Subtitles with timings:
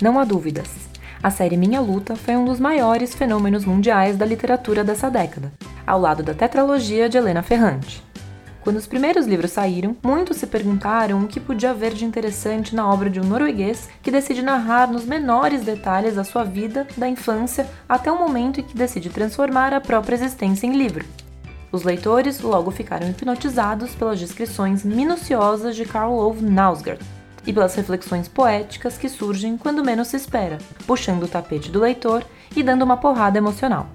[0.00, 0.70] Não há dúvidas.
[1.22, 5.52] A série Minha Luta foi um dos maiores fenômenos mundiais da literatura dessa década,
[5.86, 8.02] ao lado da tetralogia de Helena Ferrante.
[8.62, 12.90] Quando os primeiros livros saíram, muitos se perguntaram o que podia haver de interessante na
[12.90, 17.68] obra de um norueguês que decide narrar nos menores detalhes a sua vida, da infância
[17.86, 21.04] até o momento em que decide transformar a própria existência em livro.
[21.70, 28.28] Os leitores logo ficaram hipnotizados pelas descrições minuciosas de Karl Ove Knausgaard e pelas reflexões
[28.28, 32.96] poéticas que surgem quando menos se espera, puxando o tapete do leitor e dando uma
[32.96, 33.88] porrada emocional.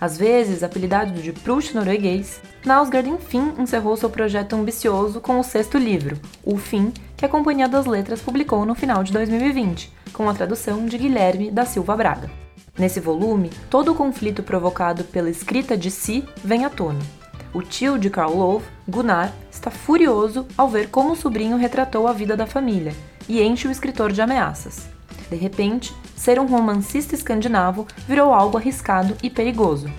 [0.00, 5.76] Às vezes, apelidado de Proust norueguês, Knausgaard enfim encerrou seu projeto ambicioso com o sexto
[5.76, 10.32] livro, O Fim, que a Companhia das Letras publicou no final de 2020, com a
[10.32, 12.30] tradução de Guilherme da Silva Braga.
[12.78, 17.19] Nesse volume, todo o conflito provocado pela escrita de si vem à tona.
[17.52, 22.12] O tio de Karl Love, Gunnar, está furioso ao ver como o sobrinho retratou a
[22.12, 22.94] vida da família
[23.28, 24.88] e enche o escritor de ameaças.
[25.28, 29.90] De repente, ser um romancista escandinavo virou algo arriscado e perigoso.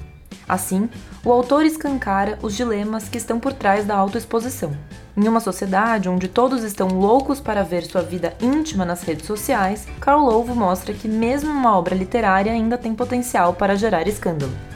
[0.48, 0.90] Assim,
[1.26, 4.72] o autor escancara os dilemas que estão por trás da autoexposição.
[5.16, 9.86] Em uma sociedade onde todos estão loucos para ver sua vida íntima nas redes sociais,
[10.00, 14.71] Karl Lovo mostra que mesmo uma obra literária ainda tem potencial para gerar escândalo.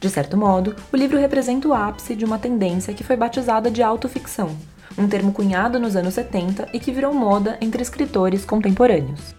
[0.00, 3.82] De certo modo, o livro representa o ápice de uma tendência que foi batizada de
[3.82, 4.56] autoficção,
[4.96, 9.34] um termo cunhado nos anos 70 e que virou moda entre escritores contemporâneos.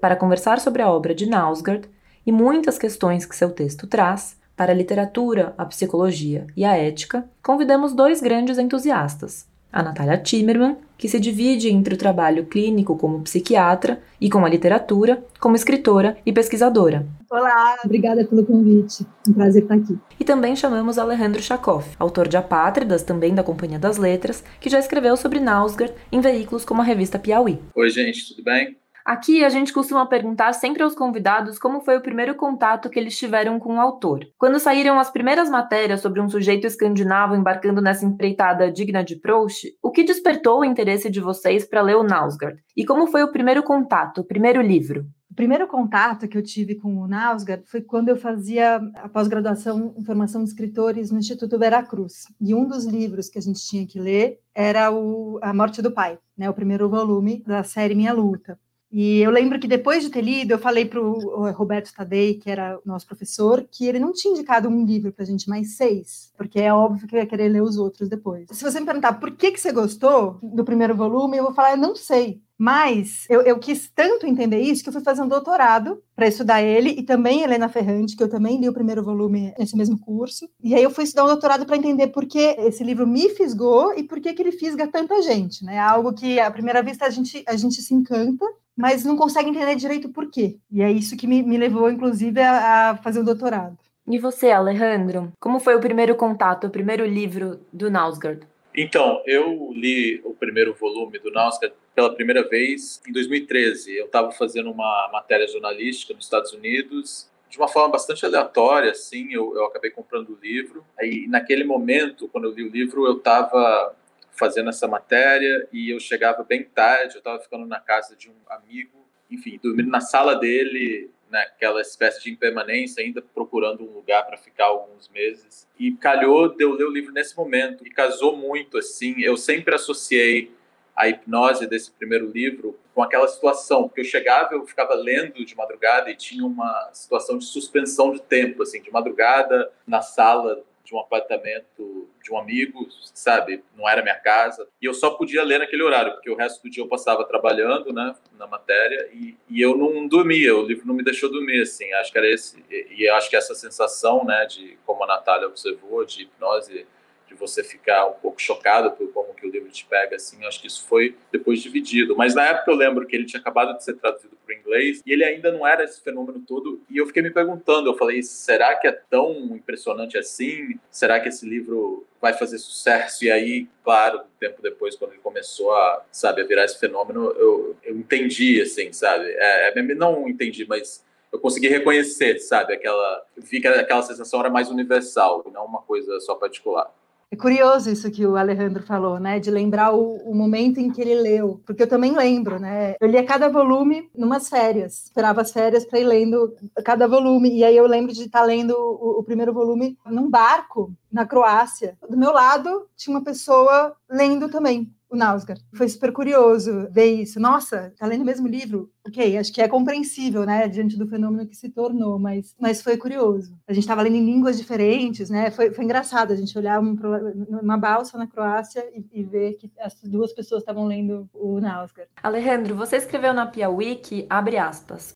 [0.00, 1.88] Para conversar sobre a obra de Nausgard
[2.24, 7.28] e muitas questões que seu texto traz, para a literatura, a psicologia e a ética,
[7.42, 9.49] convidamos dois grandes entusiastas.
[9.72, 14.48] A Natália Timmerman, que se divide entre o trabalho clínico como psiquiatra e com a
[14.48, 17.06] literatura como escritora e pesquisadora.
[17.30, 19.06] Olá, obrigada pelo convite.
[19.28, 19.96] Um prazer estar aqui.
[20.18, 24.78] E também chamamos Alejandro Chakov, autor de Apátridas, também da Companhia das Letras, que já
[24.78, 27.60] escreveu sobre Nausgard em veículos como a revista Piauí.
[27.74, 28.79] Oi, gente, tudo bem?
[29.04, 33.16] Aqui a gente costuma perguntar sempre aos convidados como foi o primeiro contato que eles
[33.18, 34.26] tiveram com o autor.
[34.38, 39.68] Quando saíram as primeiras matérias sobre um sujeito escandinavo embarcando nessa empreitada digna de Proust,
[39.82, 42.60] o que despertou o interesse de vocês para ler o Nausgard?
[42.76, 45.06] E como foi o primeiro contato, o primeiro livro?
[45.30, 49.94] O primeiro contato que eu tive com o Nausgard foi quando eu fazia a pós-graduação
[49.96, 52.24] em formação de escritores no Instituto Veracruz.
[52.40, 55.92] E um dos livros que a gente tinha que ler era o A Morte do
[55.92, 58.58] Pai, né, o primeiro volume da série Minha Luta.
[58.92, 62.50] E eu lembro que depois de ter lido, eu falei para o Roberto Tadei, que
[62.50, 66.32] era nosso professor, que ele não tinha indicado um livro para a gente, mais seis,
[66.36, 68.48] porque é óbvio que eu ia querer ler os outros depois.
[68.50, 71.72] Se você me perguntar por que, que você gostou do primeiro volume, eu vou falar,
[71.72, 72.42] eu não sei.
[72.62, 76.60] Mas eu, eu, quis tanto entender isso que eu fui fazer um doutorado para estudar
[76.60, 80.46] ele e também Helena Ferrante, que eu também li o primeiro volume nesse mesmo curso.
[80.62, 83.94] E aí eu fui estudar um doutorado para entender por que esse livro me fisgou
[83.96, 85.78] e por que, que ele fisga tanta gente, né?
[85.78, 88.44] Algo que à primeira vista a gente, a gente se encanta,
[88.80, 90.56] mas não consegue entender direito por quê.
[90.72, 93.76] E é isso que me, me levou, inclusive, a, a fazer o doutorado.
[94.08, 95.32] E você, Alejandro?
[95.38, 98.46] Como foi o primeiro contato, o primeiro livro do Nausgard?
[98.74, 103.96] Então, eu li o primeiro volume do Nausgard pela primeira vez em 2013.
[103.96, 109.32] Eu estava fazendo uma matéria jornalística nos Estados Unidos de uma forma bastante aleatória, assim,
[109.32, 110.84] eu, eu acabei comprando o livro.
[110.96, 113.92] Aí, naquele momento, quando eu li o livro, eu estava
[114.40, 118.34] fazendo essa matéria e eu chegava bem tarde, eu estava ficando na casa de um
[118.48, 124.38] amigo, enfim, dormindo na sala dele, naquela espécie de impermanência, ainda procurando um lugar para
[124.38, 125.68] ficar alguns meses.
[125.78, 129.20] E calhou de eu ler o livro nesse momento e casou muito assim.
[129.20, 130.50] Eu sempre associei
[130.96, 135.54] a hipnose desse primeiro livro com aquela situação, porque eu chegava, eu ficava lendo de
[135.54, 140.94] madrugada e tinha uma situação de suspensão de tempo, assim, de madrugada na sala de
[140.94, 143.62] um apartamento de um amigo, sabe?
[143.76, 144.68] Não era minha casa.
[144.80, 147.92] E eu só podia ler naquele horário, porque o resto do dia eu passava trabalhando,
[147.92, 151.92] né, na matéria, e, e eu não dormia, o livro não me deixou dormir, assim.
[151.94, 152.64] Acho que era esse.
[152.70, 156.86] E, e acho que essa sensação, né, de como a Natália observou, de hipnose
[157.30, 160.60] de você ficar um pouco chocado por como que o livro te pega, assim, acho
[160.60, 162.16] que isso foi depois dividido.
[162.16, 165.00] Mas na época eu lembro que ele tinha acabado de ser traduzido para o inglês
[165.06, 166.82] e ele ainda não era esse fenômeno todo.
[166.90, 170.76] E eu fiquei me perguntando, eu falei, será que é tão impressionante assim?
[170.90, 173.24] Será que esse livro vai fazer sucesso?
[173.24, 177.76] E aí, claro, tempo depois, quando ele começou a, sabe, a virar esse fenômeno, eu,
[177.84, 179.26] eu entendi, assim, sabe?
[179.28, 182.74] É, é não entendi, mas eu consegui reconhecer, sabe?
[182.74, 186.92] Aquela, vi que aquela sensação era mais universal, não uma coisa só particular.
[187.32, 189.38] É curioso isso que o Alejandro falou, né?
[189.38, 192.96] De lembrar o, o, momento em que ele leu, porque eu também lembro, né?
[193.00, 197.62] Eu lia cada volume numas férias, esperava as férias para ir lendo cada volume, e
[197.62, 201.96] aí eu lembro de estar tá lendo o, o primeiro volume num barco na Croácia.
[202.08, 204.92] Do meu lado tinha uma pessoa lendo também.
[205.10, 205.62] O Nausgard.
[205.74, 207.40] Foi super curioso ver isso.
[207.40, 208.90] Nossa, tá lendo o mesmo livro?
[209.06, 212.96] Ok, acho que é compreensível, né, diante do fenômeno que se tornou, mas, mas foi
[212.96, 213.56] curioso.
[213.66, 215.50] A gente estava lendo em línguas diferentes, né?
[215.50, 219.94] Foi, foi engraçado a gente olhar uma balsa na Croácia e, e ver que as
[220.02, 222.10] duas pessoas estavam lendo o Nausgard.
[222.22, 225.14] Alejandro, você escreveu na Piauí que, abre aspas,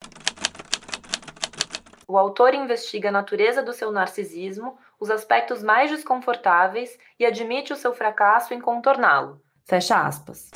[2.06, 7.76] o autor investiga a natureza do seu narcisismo, os aspectos mais desconfortáveis e admite o
[7.76, 9.40] seu fracasso em contorná-lo.
[9.66, 10.50] Fecha aspas.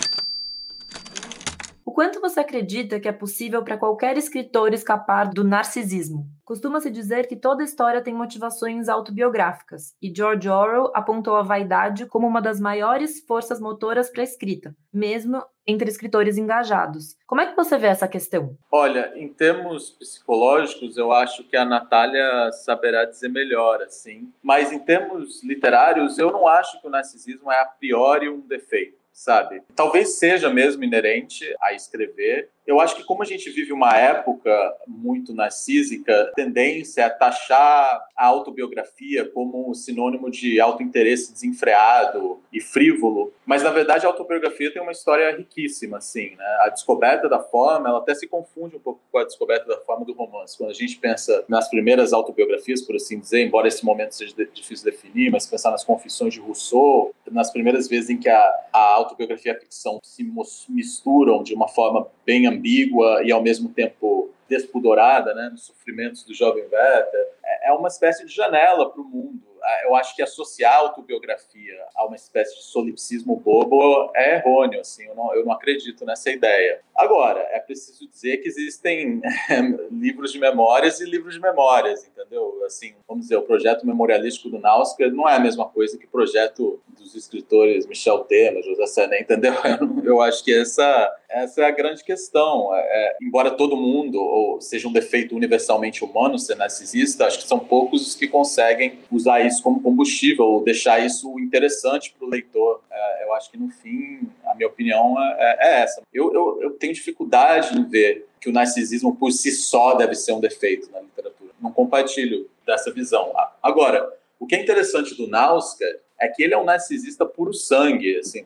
[1.98, 6.28] Quanto você acredita que é possível para qualquer escritor escapar do narcisismo?
[6.44, 12.24] Costuma-se dizer que toda história tem motivações autobiográficas, e George Orwell apontou a vaidade como
[12.24, 17.16] uma das maiores forças motoras para a escrita, mesmo entre escritores engajados.
[17.26, 18.56] Como é que você vê essa questão?
[18.70, 24.32] Olha, em termos psicológicos, eu acho que a Natália saberá dizer melhor, assim.
[24.40, 28.98] Mas em termos literários, eu não acho que o narcisismo é a priori um defeito
[29.12, 29.62] sabe?
[29.74, 34.52] Talvez seja mesmo inerente a escrever, eu acho que como a gente vive uma época
[34.86, 43.62] muito narcísica, tendência a taxar a autobiografia como sinônimo de autointeresse desenfreado e frívolo, mas
[43.62, 46.44] na verdade a autobiografia tem uma história riquíssima, assim, né?
[46.60, 50.04] A descoberta da forma, ela até se confunde um pouco com a descoberta da forma
[50.04, 50.58] do romance.
[50.58, 54.84] Quando a gente pensa nas primeiras autobiografias, por assim dizer, embora esse momento seja difícil
[54.84, 58.78] de definir, mas pensar nas confissões de Rousseau, nas primeiras vezes em que a, a
[58.78, 60.22] autobiografia e a ficção se
[60.68, 66.32] misturam de uma forma bem ambígua e ao mesmo tempo despudorada, né, nos sofrimentos do
[66.34, 69.48] jovem Werther, é, é uma espécie de janela para o mundo
[69.84, 75.04] eu acho que associar a autobiografia a uma espécie de solipsismo bobo é errôneo, assim,
[75.04, 76.80] eu não, eu não acredito nessa ideia.
[76.94, 79.20] Agora, é preciso dizer que existem
[79.90, 82.62] livros de memórias e livros de memórias, entendeu?
[82.66, 86.10] Assim, vamos dizer, o projeto memorialístico do Nausicaa não é a mesma coisa que o
[86.10, 89.52] projeto dos escritores Michel Temer, José Sené, entendeu?
[89.64, 92.74] Eu, eu, acho que essa, essa é a grande questão.
[92.74, 97.48] É, é, embora todo mundo, ou seja um defeito universalmente humano ser narcisista, acho que
[97.48, 102.30] são poucos os que conseguem usar isso como combustível, ou deixar isso interessante para o
[102.30, 102.80] leitor.
[102.90, 106.02] É, eu acho que, no fim, a minha opinião é, é essa.
[106.12, 110.32] Eu, eu, eu tenho dificuldade em ver que o narcisismo por si só deve ser
[110.32, 111.50] um defeito na literatura.
[111.60, 113.32] Não compartilho dessa visão.
[113.62, 114.08] Agora,
[114.38, 115.88] o que é interessante do Nausicaa
[116.20, 118.44] é que ele é um narcisista puro sangue, assim,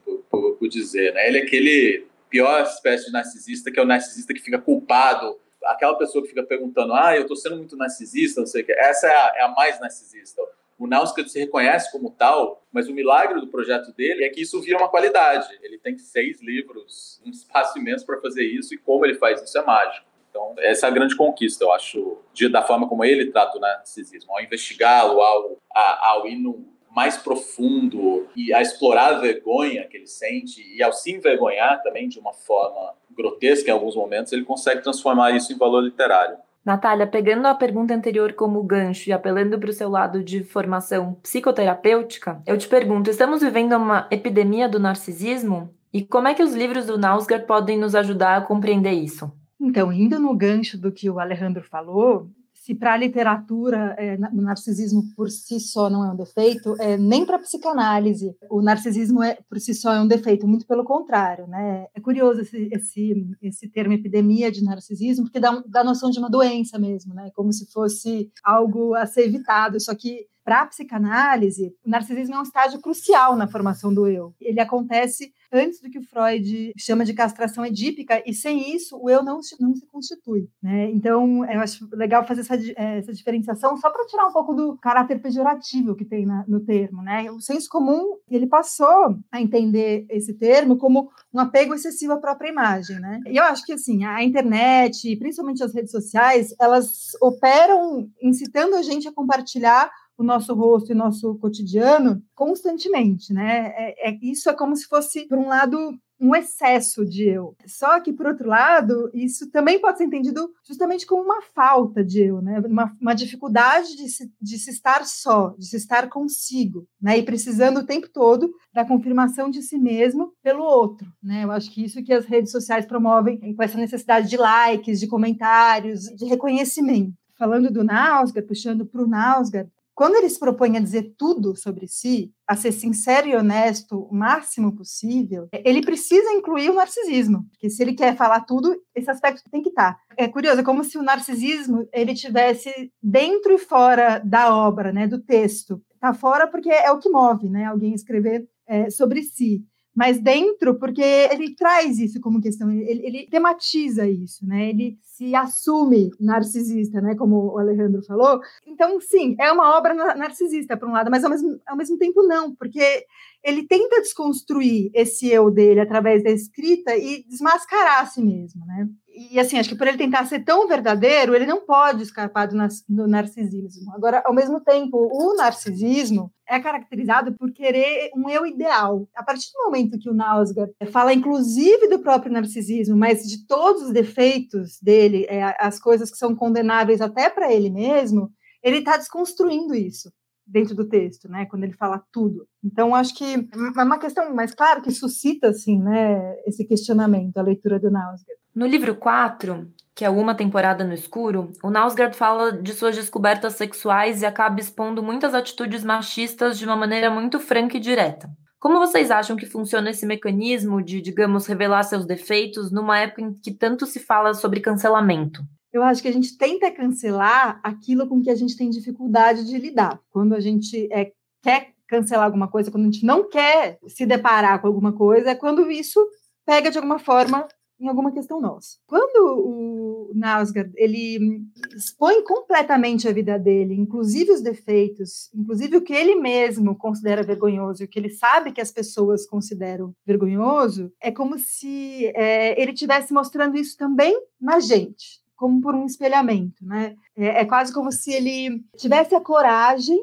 [0.73, 1.13] dizer.
[1.15, 1.29] Né?
[1.29, 5.97] Ele é aquele pior espécie de narcisista, que é o narcisista que fica culpado aquela
[5.97, 9.07] pessoa que fica perguntando, ah, eu estou sendo muito narcisista, não sei o que, essa
[9.07, 10.43] é a, é a mais narcisista.
[10.79, 14.61] O Nausicaa se reconhece como tal, mas o milagre do projeto dele é que isso
[14.61, 15.47] vira uma qualidade.
[15.63, 19.57] Ele tem seis livros, um espaço imenso para fazer isso, e como ele faz isso
[19.57, 20.07] é mágico.
[20.29, 23.61] Então, essa é a grande conquista, eu acho, de, da forma como ele trata o
[23.61, 29.97] narcisismo, ao investigá-lo, ao, ao ir no mais profundo e a explorar a vergonha que
[29.97, 34.45] ele sente e ao se envergonhar também de uma forma grotesca em alguns momentos, ele
[34.45, 36.37] consegue transformar isso em valor literário.
[36.65, 41.15] Natália, pegando a pergunta anterior como gancho e apelando para o seu lado de formação
[41.15, 45.75] psicoterapêutica, eu te pergunto: estamos vivendo uma epidemia do narcisismo?
[45.93, 49.31] E como é que os livros do Nausgard podem nos ajudar a compreender isso?
[49.61, 52.31] Então, indo no gancho do que o Alejandro falou,
[52.63, 56.97] se para a literatura é, o narcisismo por si só não é um defeito, é,
[56.97, 60.85] nem para a psicanálise o narcisismo é, por si só é um defeito, muito pelo
[60.85, 61.49] contrário.
[61.49, 61.89] Né?
[61.93, 66.31] É curioso esse, esse, esse termo epidemia de narcisismo, porque dá, dá noção de uma
[66.31, 67.33] doença mesmo, né?
[67.35, 72.39] como se fosse algo a ser evitado, só que para a psicanálise, o narcisismo é
[72.39, 74.35] um estágio crucial na formação do eu.
[74.41, 79.11] Ele acontece antes do que o Freud chama de castração edípica, e sem isso o
[79.11, 80.49] eu não, não se constitui.
[80.63, 80.91] Né?
[80.91, 84.77] Então, eu acho legal fazer essa, eh, essa diferenciação só para tirar um pouco do
[84.79, 87.03] caráter pejorativo que tem na, no termo.
[87.03, 87.31] Né?
[87.31, 92.49] O senso comum, ele passou a entender esse termo como um apego excessivo à própria
[92.49, 92.99] imagem.
[92.99, 93.21] Né?
[93.27, 98.83] E eu acho que, assim, a internet, principalmente as redes sociais, elas operam incitando a
[98.83, 99.91] gente a compartilhar
[100.23, 103.73] o nosso rosto e nosso cotidiano constantemente, né?
[103.77, 105.77] É, é, isso é como se fosse, por um lado,
[106.21, 107.57] um excesso de eu.
[107.67, 112.21] Só que, por outro lado, isso também pode ser entendido justamente como uma falta de
[112.21, 112.61] eu, né?
[112.61, 117.19] uma, uma dificuldade de se, de se estar só, de se estar consigo, né?
[117.19, 121.13] e precisando o tempo todo da confirmação de si mesmo pelo outro.
[121.21, 121.43] Né?
[121.43, 125.09] Eu acho que isso que as redes sociais promovem, com essa necessidade de likes, de
[125.09, 127.13] comentários, de reconhecimento
[127.43, 131.87] falando do Nausgard, puxando para o Nausgard, quando ele se propõe a dizer tudo sobre
[131.87, 137.69] si, a ser sincero e honesto o máximo possível, ele precisa incluir o narcisismo, porque
[137.71, 139.99] se ele quer falar tudo, esse aspecto tem que estar.
[140.17, 145.07] É curioso, é como se o narcisismo ele tivesse dentro e fora da obra, né,
[145.07, 145.83] do texto.
[145.95, 150.79] Está fora porque é o que move, né, alguém escrever é, sobre si mas dentro,
[150.79, 154.71] porque ele traz isso como questão, ele, ele, tematiza isso, né?
[154.71, 157.15] Ele se assume narcisista, né?
[157.15, 158.41] Como o Alejandro falou.
[158.67, 162.23] Então, sim, é uma obra narcisista, por um lado, mas ao mesmo, ao mesmo tempo
[162.23, 163.05] não, porque
[163.45, 168.89] ele tenta desconstruir esse eu dele através da escrita e desmascarar a si mesmo, né?
[169.15, 172.57] E assim, acho que por ele tentar ser tão verdadeiro, ele não pode escapar do,
[172.89, 173.93] do narcisismo.
[173.95, 179.07] Agora, ao mesmo tempo, o narcisismo é caracterizado por querer um eu ideal.
[179.15, 183.83] A partir do momento que o Nausgard fala, inclusive, do próprio narcisismo, mas de todos
[183.83, 188.31] os defeitos dele, é, as coisas que são condenáveis até para ele mesmo,
[188.63, 190.11] ele está desconstruindo isso
[190.53, 191.47] dentro do texto, né?
[191.47, 192.47] Quando ele fala tudo.
[192.63, 196.37] Então, acho que é uma questão, mais claro, que suscita, assim, né?
[196.47, 198.41] Esse questionamento, a leitura do Nausgard.
[198.55, 203.55] No livro 4, que é Uma Temporada no Escuro, o Nausgard fala de suas descobertas
[203.55, 208.29] sexuais e acaba expondo muitas atitudes machistas de uma maneira muito franca e direta.
[208.61, 213.33] Como vocês acham que funciona esse mecanismo de, digamos, revelar seus defeitos numa época em
[213.33, 215.43] que tanto se fala sobre cancelamento?
[215.73, 219.57] Eu acho que a gente tenta cancelar aquilo com que a gente tem dificuldade de
[219.59, 220.01] lidar.
[220.11, 221.13] Quando a gente é,
[221.43, 225.35] quer cancelar alguma coisa, quando a gente não quer se deparar com alguma coisa, é
[225.35, 226.01] quando isso
[226.45, 227.49] pega de alguma forma
[227.81, 228.79] em alguma questão nossa.
[228.87, 231.43] Quando o Nausgard ele
[231.75, 237.83] expõe completamente a vida dele, inclusive os defeitos, inclusive o que ele mesmo considera vergonhoso
[237.83, 242.73] e o que ele sabe que as pessoas consideram vergonhoso, é como se é, ele
[242.73, 246.95] estivesse mostrando isso também na gente como por um espelhamento, né?
[247.17, 249.99] É, é quase como se ele tivesse a coragem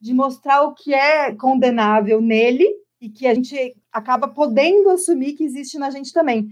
[0.00, 2.64] de mostrar o que é condenável nele
[3.00, 6.46] e que a gente acaba podendo assumir que existe na gente também,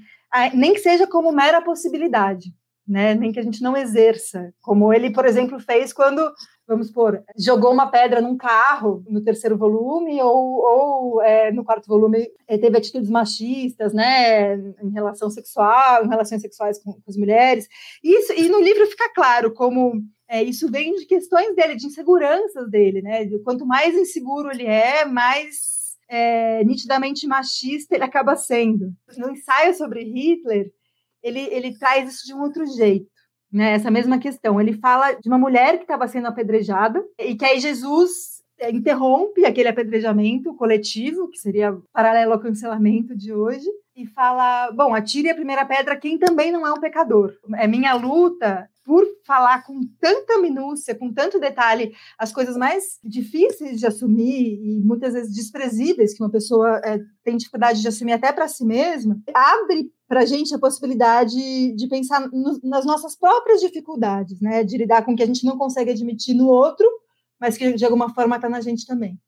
[0.54, 2.52] nem que seja como mera possibilidade,
[2.84, 3.14] né?
[3.14, 6.20] Nem que a gente não exerça, como ele, por exemplo, fez quando
[6.66, 11.86] vamos supor, jogou uma pedra num carro no terceiro volume, ou, ou é, no quarto
[11.86, 17.16] volume é, teve atitudes machistas, né, em relação sexual, em relações sexuais com, com as
[17.16, 17.68] mulheres.
[18.02, 22.70] Isso, e no livro fica claro como é, isso vem de questões dele, de inseguranças
[22.70, 23.28] dele, né?
[23.44, 28.94] Quanto mais inseguro ele é, mais é, nitidamente machista ele acaba sendo.
[29.18, 30.72] No ensaio sobre Hitler,
[31.22, 33.11] ele, ele traz isso de um outro jeito
[33.52, 34.60] né, essa mesma questão.
[34.60, 38.31] Ele fala de uma mulher que estava sendo apedrejada e que aí Jesus
[38.70, 45.30] interrompe aquele apedrejamento coletivo, que seria paralelo ao cancelamento de hoje, e fala: Bom, atire
[45.30, 47.32] a primeira pedra quem também não é um pecador.
[47.56, 53.78] É minha luta por falar com tanta minúcia, com tanto detalhe, as coisas mais difíceis
[53.78, 58.32] de assumir e muitas vezes desprezíveis que uma pessoa é, tem dificuldade de assumir até
[58.32, 63.60] para si mesma, abre para a gente a possibilidade de pensar no, nas nossas próprias
[63.60, 64.64] dificuldades, né?
[64.64, 66.86] De lidar com o que a gente não consegue admitir no outro,
[67.42, 69.18] mas que de alguma forma está na gente também.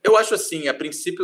[0.00, 0.62] Eu acho assim,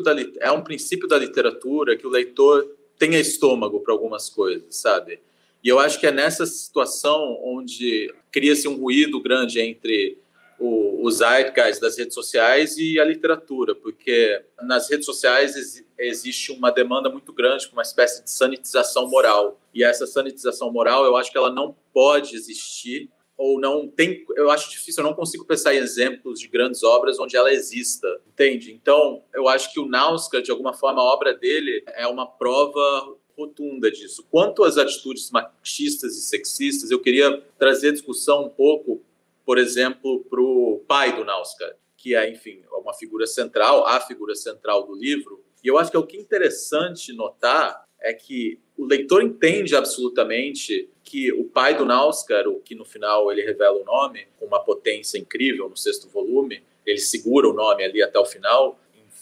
[0.02, 2.66] da, é um princípio da literatura que o leitor
[2.99, 5.21] tenha estômago para algumas coisas, sabe?
[5.62, 10.19] E eu acho que é nessa situação onde cria-se um ruído grande entre
[10.59, 16.73] os zeitgeist das redes sociais e a literatura, porque nas redes sociais ex, existe uma
[16.73, 19.61] demanda muito grande por uma espécie de sanitização moral.
[19.73, 23.09] E essa sanitização moral, eu acho que ela não pode existir
[23.40, 27.18] ou não tem, eu acho difícil, eu não consigo pensar em exemplos de grandes obras
[27.18, 28.70] onde ela exista, entende?
[28.70, 33.16] Então, eu acho que o Nauska, de alguma forma, a obra dele é uma prova
[33.35, 34.26] rotunda disso.
[34.30, 39.02] Quanto às atitudes machistas e sexistas, eu queria trazer discussão um pouco,
[39.47, 44.35] por exemplo, para o pai do Nauska, que é, enfim, uma figura central, a figura
[44.35, 45.42] central do livro.
[45.64, 49.76] E eu acho que é o que é interessante notar é que o leitor entende
[49.76, 54.47] absolutamente que o pai do Nauskar, o que no final ele revela o nome, com
[54.47, 58.80] uma potência incrível no sexto volume, ele segura o nome ali até o final,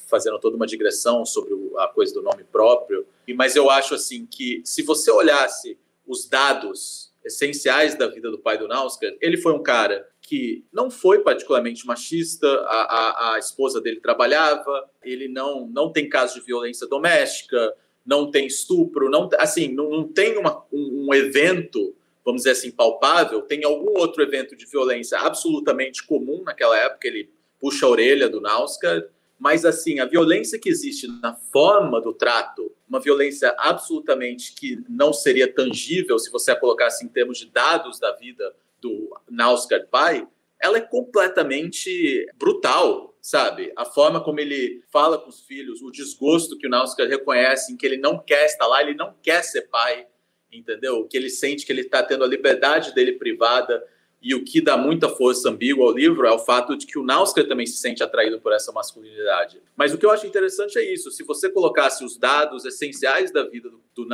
[0.08, 3.06] fazendo toda uma digressão sobre a coisa do nome próprio.
[3.34, 8.56] Mas eu acho assim que se você olhasse os dados essenciais da vida do pai
[8.56, 13.80] do Nauskar, ele foi um cara que não foi particularmente machista, a, a, a esposa
[13.80, 17.74] dele trabalhava, ele não, não tem caso de violência doméstica,
[18.08, 22.70] não tem estupro, não assim, não, não tem uma, um, um, evento, vamos dizer assim,
[22.70, 27.28] palpável, tem algum outro evento de violência absolutamente comum naquela época, ele
[27.60, 29.04] puxa a orelha do Nauskar,
[29.38, 35.12] mas, assim, a violência que existe na forma do trato, uma violência absolutamente que não
[35.12, 40.26] seria tangível se você a colocasse em termos de dados da vida do Nausgard pai,
[40.58, 43.70] ela é completamente brutal, sabe?
[43.76, 47.76] A forma como ele fala com os filhos, o desgosto que o Nausgard reconhece em
[47.76, 50.06] que ele não quer estar lá, ele não quer ser pai,
[50.50, 51.06] entendeu?
[51.06, 53.84] Que ele sente que ele está tendo a liberdade dele privada
[54.22, 57.04] e o que dá muita força ambígua ao livro é o fato de que o
[57.04, 59.60] Nausker também se sente atraído por essa masculinidade.
[59.76, 63.44] Mas o que eu acho interessante é isso: se você colocasse os dados essenciais da
[63.44, 64.08] vida do, do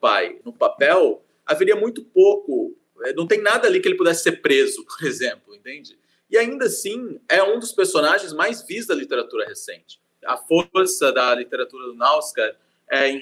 [0.00, 2.76] pai no papel, haveria muito pouco.
[3.04, 5.98] É, não tem nada ali que ele pudesse ser preso, por exemplo, entende?
[6.32, 10.00] E ainda assim, é um dos personagens mais vistos da literatura recente.
[10.24, 12.56] A força da literatura do Nausker
[12.90, 13.20] é em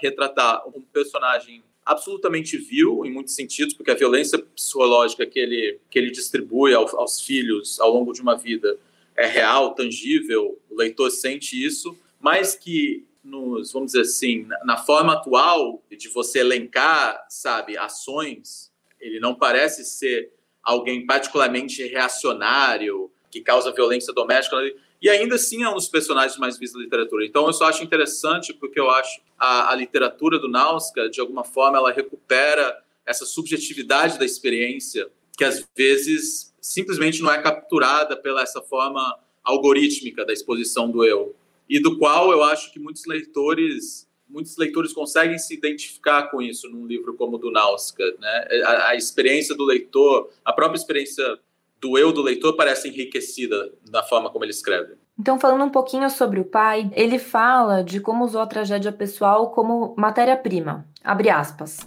[0.00, 5.98] retratar um personagem absolutamente vil, em muitos sentidos, porque a violência psicológica que ele, que
[5.98, 8.78] ele distribui aos, aos filhos ao longo de uma vida
[9.16, 14.76] é real, tangível, o leitor sente isso, mas que nos, vamos dizer assim, na, na
[14.76, 23.40] forma atual de você elencar, sabe, ações, ele não parece ser alguém particularmente reacionário, que
[23.40, 24.56] causa violência doméstica,
[25.00, 27.24] e ainda assim é um dos personagens mais vistos da literatura.
[27.24, 31.42] Então eu só acho interessante porque eu acho a, a literatura do Nauska, de alguma
[31.42, 38.42] forma, ela recupera essa subjetividade da experiência que às vezes simplesmente não é capturada pela
[38.42, 41.34] essa forma algorítmica da exposição do eu
[41.68, 46.68] e do qual eu acho que muitos leitores muitos leitores conseguem se identificar com isso
[46.68, 48.48] num livro como o do Nauska, né?
[48.64, 51.38] A, a experiência do leitor, a própria experiência
[51.78, 54.94] do eu do leitor parece enriquecida da forma como ele escreve.
[55.18, 59.50] Então, falando um pouquinho sobre o pai, ele fala de como usou a tragédia pessoal
[59.50, 60.86] como matéria-prima.
[61.04, 61.84] Abre aspas.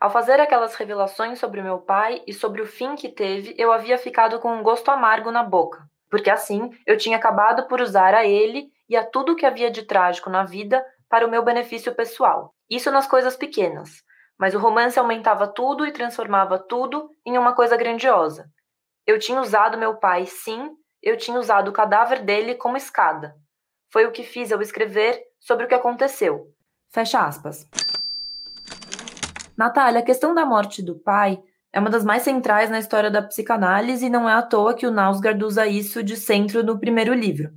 [0.00, 3.98] Ao fazer aquelas revelações sobre meu pai e sobre o fim que teve, eu havia
[3.98, 8.26] ficado com um gosto amargo na boca, porque assim eu tinha acabado por usar a
[8.26, 12.52] ele e a tudo que havia de trágico na vida para o meu benefício pessoal.
[12.68, 14.02] Isso nas coisas pequenas,
[14.36, 18.50] mas o romance aumentava tudo e transformava tudo em uma coisa grandiosa.
[19.06, 20.70] Eu tinha usado meu pai, sim,
[21.00, 23.34] eu tinha usado o cadáver dele como escada.
[23.92, 26.48] Foi o que fiz ao escrever sobre o que aconteceu.
[26.92, 27.68] Fecha aspas.
[29.56, 31.40] Natália, a questão da morte do pai
[31.72, 34.86] é uma das mais centrais na história da psicanálise e não é à toa que
[34.86, 37.50] o Nausgard usa isso de centro no primeiro livro.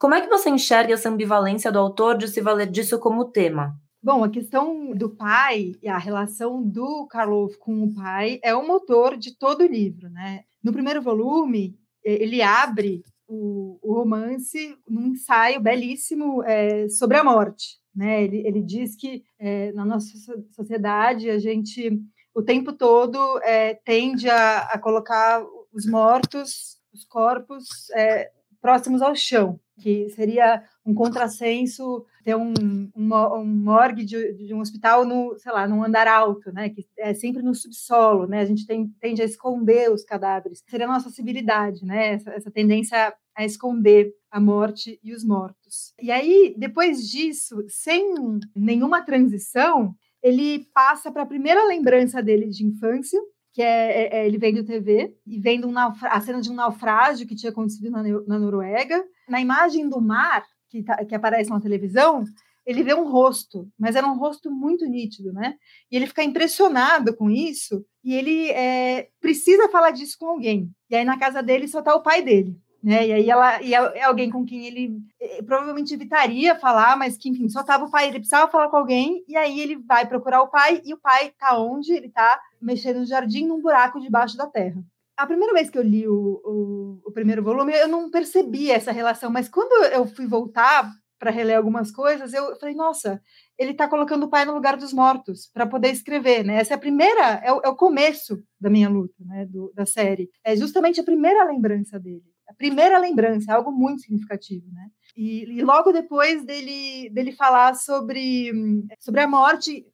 [0.00, 3.78] Como é que você enxerga essa ambivalência do autor de se valer disso como tema?
[4.02, 8.66] Bom, a questão do pai e a relação do Karlov com o pai é o
[8.66, 10.44] motor de todo o livro, né?
[10.64, 17.76] No primeiro volume, ele abre o, o romance num ensaio belíssimo é, sobre a morte,
[17.94, 18.24] né?
[18.24, 20.16] Ele, ele diz que é, na nossa
[20.52, 22.00] sociedade a gente
[22.34, 28.30] o tempo todo é, tende a, a, colocar os mortos, os corpos é,
[28.60, 32.52] próximos ao chão, que seria um contrassenso ter um,
[32.94, 36.86] um, um morgue de, de, um hospital no, sei lá, num andar alto, né, que
[36.98, 40.62] é sempre no subsolo, né, a gente tem, tende a esconder os cadáveres.
[40.68, 45.94] Seria a nossa civilidade, né, essa, essa tendência a esconder a morte e os mortos.
[46.00, 48.14] E aí, depois disso, sem
[48.54, 53.18] nenhuma transição, ele passa para a primeira lembrança dele de infância,
[53.52, 57.26] que é, é, é ele vendo TV e vendo um a cena de um naufrágio
[57.26, 59.04] que tinha acontecido na, na Noruega.
[59.28, 62.24] Na imagem do mar, que, tá, que aparece na televisão,
[62.64, 65.56] ele vê um rosto, mas era um rosto muito nítido, né?
[65.90, 70.70] E ele fica impressionado com isso e ele é, precisa falar disso com alguém.
[70.88, 72.56] E aí na casa dele só tá o pai dele.
[72.82, 73.08] Né?
[73.08, 77.16] E aí ela e é, é alguém com quem ele é, provavelmente evitaria falar, mas
[77.16, 80.06] que enfim, só tava o pai, ele precisava falar com alguém, e aí ele vai
[80.08, 81.92] procurar o pai, e o pai tá onde?
[81.92, 84.82] Ele tá mexendo no jardim num buraco debaixo da terra
[85.20, 88.90] a primeira vez que eu li o, o, o, primeiro volume, eu não percebi essa
[88.90, 93.20] relação, mas quando eu fui voltar para reler algumas coisas, eu falei, nossa,
[93.58, 96.56] ele está colocando o pai no lugar dos mortos para poder escrever, né?
[96.56, 99.84] Essa é a primeira, é o, é o começo da minha luta, né, do, da
[99.84, 100.30] série.
[100.42, 102.24] É justamente a primeira lembrança dele.
[102.48, 104.88] A primeira lembrança, é algo muito significativo, né?
[105.14, 108.50] E, e logo depois dele, dele falar sobre,
[108.98, 109.84] sobre a morte,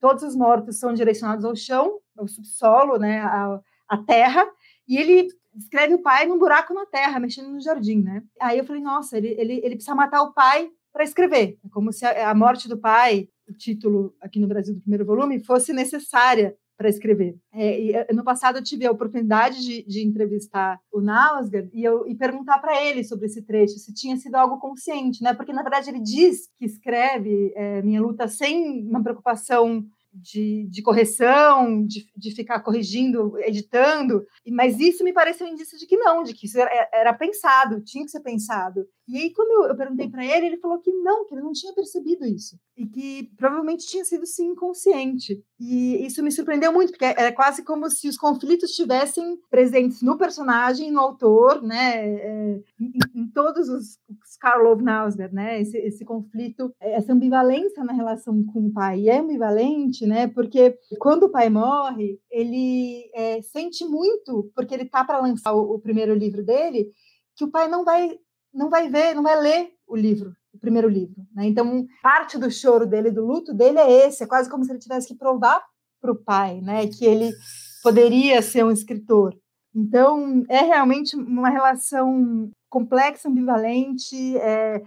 [0.00, 3.20] todos os mortos são direcionados ao chão, ao subsolo, né,
[3.88, 4.46] à terra,
[4.86, 8.22] e ele escreve o pai num buraco na terra, mexendo no jardim, né?
[8.40, 11.58] Aí eu falei, nossa, ele, ele, ele precisa matar o pai para escrever.
[11.64, 15.04] É como se a, a, morte do pai, o título aqui no Brasil do primeiro
[15.04, 17.36] volume, fosse necessária para escrever.
[17.52, 22.06] É, eh, no passado eu tive a oportunidade de, de entrevistar o Nausgard e, eu,
[22.06, 25.34] e perguntar para ele sobre esse trecho, se tinha sido algo consciente, né?
[25.34, 30.82] Porque na verdade ele diz que escreve é, Minha Luta sem uma preocupação de, de
[30.82, 36.22] correção, de, de ficar corrigindo, editando, mas isso me pareceu um indício de que não,
[36.22, 38.86] de que isso era, era pensado, tinha que ser pensado.
[39.10, 41.72] E aí, quando eu perguntei para ele, ele falou que não, que ele não tinha
[41.72, 45.42] percebido isso, e que provavelmente tinha sido sim inconsciente.
[45.58, 50.16] E isso me surpreendeu muito, porque é quase como se os conflitos estivessem presentes no
[50.16, 52.06] personagem, no autor, né?
[52.06, 52.92] É, em,
[53.22, 55.60] em, todos os, os Karlov Nausgaard, né?
[55.60, 59.00] Esse, esse, conflito, essa ambivalência na relação com o pai.
[59.00, 60.28] E é ambivalente, né?
[60.28, 65.74] Porque quando o pai morre, ele é, sente muito, porque ele tá para lançar o,
[65.74, 66.92] o primeiro livro dele,
[67.34, 68.16] que o pai não vai
[68.52, 71.26] não vai ver, não vai ler o livro o primeiro livro.
[71.34, 71.46] Né?
[71.46, 74.22] Então, parte do choro dele, do luto dele, é esse.
[74.22, 75.62] É quase como se ele tivesse que provar
[76.00, 77.30] para o pai né, que ele
[77.82, 79.36] poderia ser um escritor.
[79.74, 84.36] Então, é realmente uma relação complexa, ambivalente.
[84.38, 84.82] É,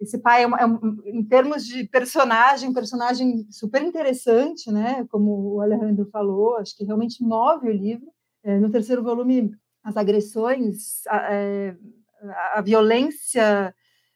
[0.00, 5.06] esse pai, é, uma, é um, em termos de personagem, um personagem super interessante, né?
[5.10, 8.06] como o Alejandro falou, acho que realmente move o livro.
[8.44, 9.50] É, no terceiro volume,
[9.82, 11.02] as agressões,
[12.54, 13.74] a, violência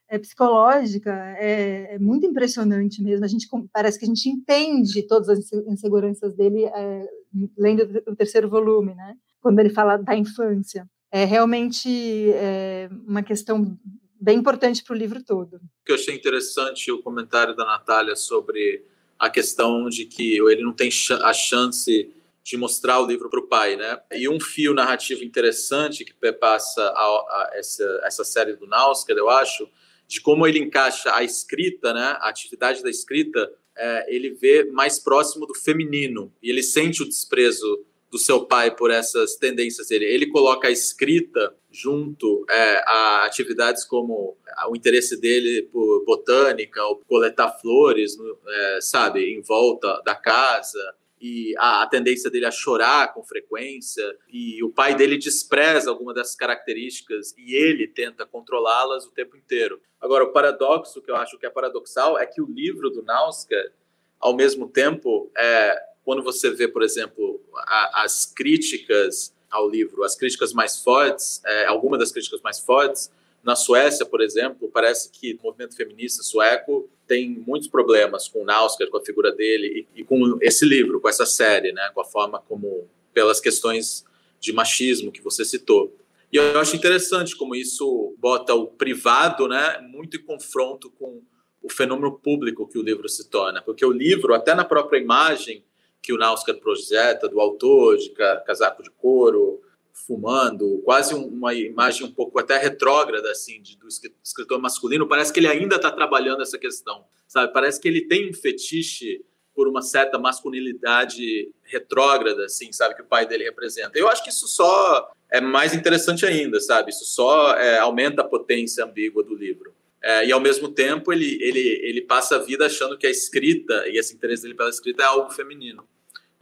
[0.08, 3.24] é, psicológica é, é, muito impressionante mesmo.
[3.24, 7.08] A gente parece que a gente entende todas as inseguranças dele é,
[7.56, 9.14] lendo o terceiro volume, né?
[9.40, 11.88] Quando ele fala da infância, é realmente
[12.32, 13.78] é, uma questão
[14.20, 15.56] bem importante para o livro todo.
[15.56, 18.84] O que eu achei interessante o comentário da Natália sobre
[19.18, 20.90] a questão de que ele não tem
[21.22, 22.12] a chance
[22.42, 24.00] de mostrar o livro para o pai, né?
[24.12, 29.28] E um fio narrativo interessante que perpassa a, a, essa, essa série do Nausker, eu
[29.28, 29.68] acho,
[30.06, 34.98] de como ele encaixa a escrita, né, a atividade da escrita, é, ele vê mais
[34.98, 40.04] próximo do feminino e ele sente o desprezo do seu pai por essas tendências dele.
[40.04, 44.36] Ele coloca a escrita junto é, a atividades como
[44.68, 48.16] o interesse dele por botânica, ou coletar flores,
[48.48, 54.16] é, sabe, em volta da casa, e a, a, tendência dele a chorar com frequência,
[54.32, 59.80] e o pai dele despreza alguma dessas características e ele tenta controlá-las o tempo inteiro.
[60.00, 63.72] Agora, o paradoxo que eu acho que é paradoxal é que o livro do Nauska,
[64.18, 70.16] ao mesmo tempo, é, quando você vê, por exemplo, a, as críticas ao livro, as
[70.16, 73.10] críticas mais fortes, é, alguma das críticas mais fortes,
[73.42, 78.88] na Suécia, por exemplo, parece que o movimento feminista sueco tem muitos problemas com Nausker,
[78.90, 82.04] com a figura dele e, e, com esse livro, com essa série, né, com a
[82.04, 84.04] forma como pelas questões
[84.38, 85.96] de machismo que você citou.
[86.32, 91.22] E eu acho interessante como isso bota o privado, né, muito em confronto com
[91.62, 95.64] o fenômeno público que o livro se torna, porque o livro, até na própria imagem
[96.02, 98.10] que o Nausker projeta do autor de
[98.46, 99.60] casaco de couro,
[99.92, 103.86] fumando, quase uma imagem um pouco até retrógrada assim de, do
[104.22, 105.06] escritor masculino.
[105.06, 107.52] Parece que ele ainda está trabalhando essa questão, sabe?
[107.52, 109.24] Parece que ele tem um fetiche
[109.54, 113.98] por uma certa masculinidade retrógrada, assim, sabe, que o pai dele representa.
[113.98, 116.90] Eu acho que isso só é mais interessante ainda, sabe?
[116.90, 119.74] Isso só é, aumenta a potência ambígua do livro.
[120.02, 123.86] É, e ao mesmo tempo ele, ele, ele passa a vida achando que a escrita
[123.86, 125.86] e esse interesse dele pela escrita é algo feminino.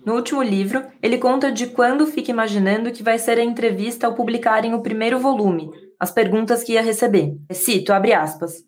[0.04, 4.14] No último livro, ele conta de quando fica imaginando que vai ser a entrevista ao
[4.14, 7.36] publicarem o primeiro volume, as perguntas que ia receber.
[7.52, 8.64] Cito, abre aspas.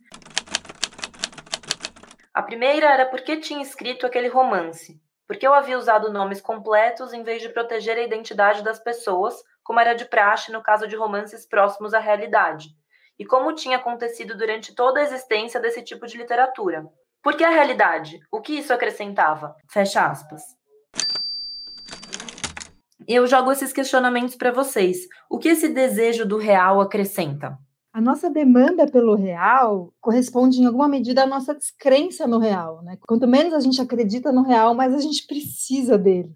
[2.35, 5.01] A primeira era por que tinha escrito aquele romance.
[5.27, 9.79] Porque eu havia usado nomes completos em vez de proteger a identidade das pessoas, como
[9.79, 12.71] era de praxe no caso de romances próximos à realidade.
[13.16, 16.85] E como tinha acontecido durante toda a existência desse tipo de literatura.
[17.23, 18.19] Por que a realidade?
[18.33, 19.55] O que isso acrescentava?
[19.69, 20.60] Fecha aspas
[23.14, 25.09] eu jogo esses questionamentos para vocês.
[25.29, 27.59] O que esse desejo do real acrescenta?
[27.92, 32.96] A nossa demanda pelo real corresponde em alguma medida à nossa descrença no real, né?
[33.01, 36.31] Quanto menos a gente acredita no real, mais a gente precisa dele.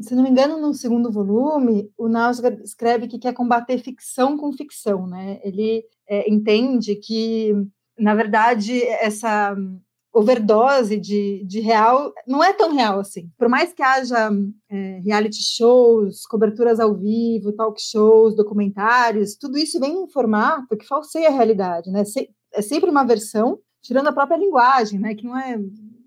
[0.00, 4.52] Se não me engano, no segundo volume, o Nausgaard escreve que quer combater ficção com
[4.52, 5.40] ficção, né?
[5.44, 7.52] Ele é, entende que,
[7.98, 9.54] na verdade, essa
[10.14, 13.28] overdose de, de real não é tão real assim.
[13.36, 14.30] Por mais que haja
[14.70, 20.76] é, reality shows, coberturas ao vivo, talk shows, documentários, tudo isso vem em um formato
[20.76, 22.04] que falseia a realidade, né?
[22.52, 25.14] É sempre uma versão, tirando a própria linguagem, né?
[25.16, 25.58] Que não é,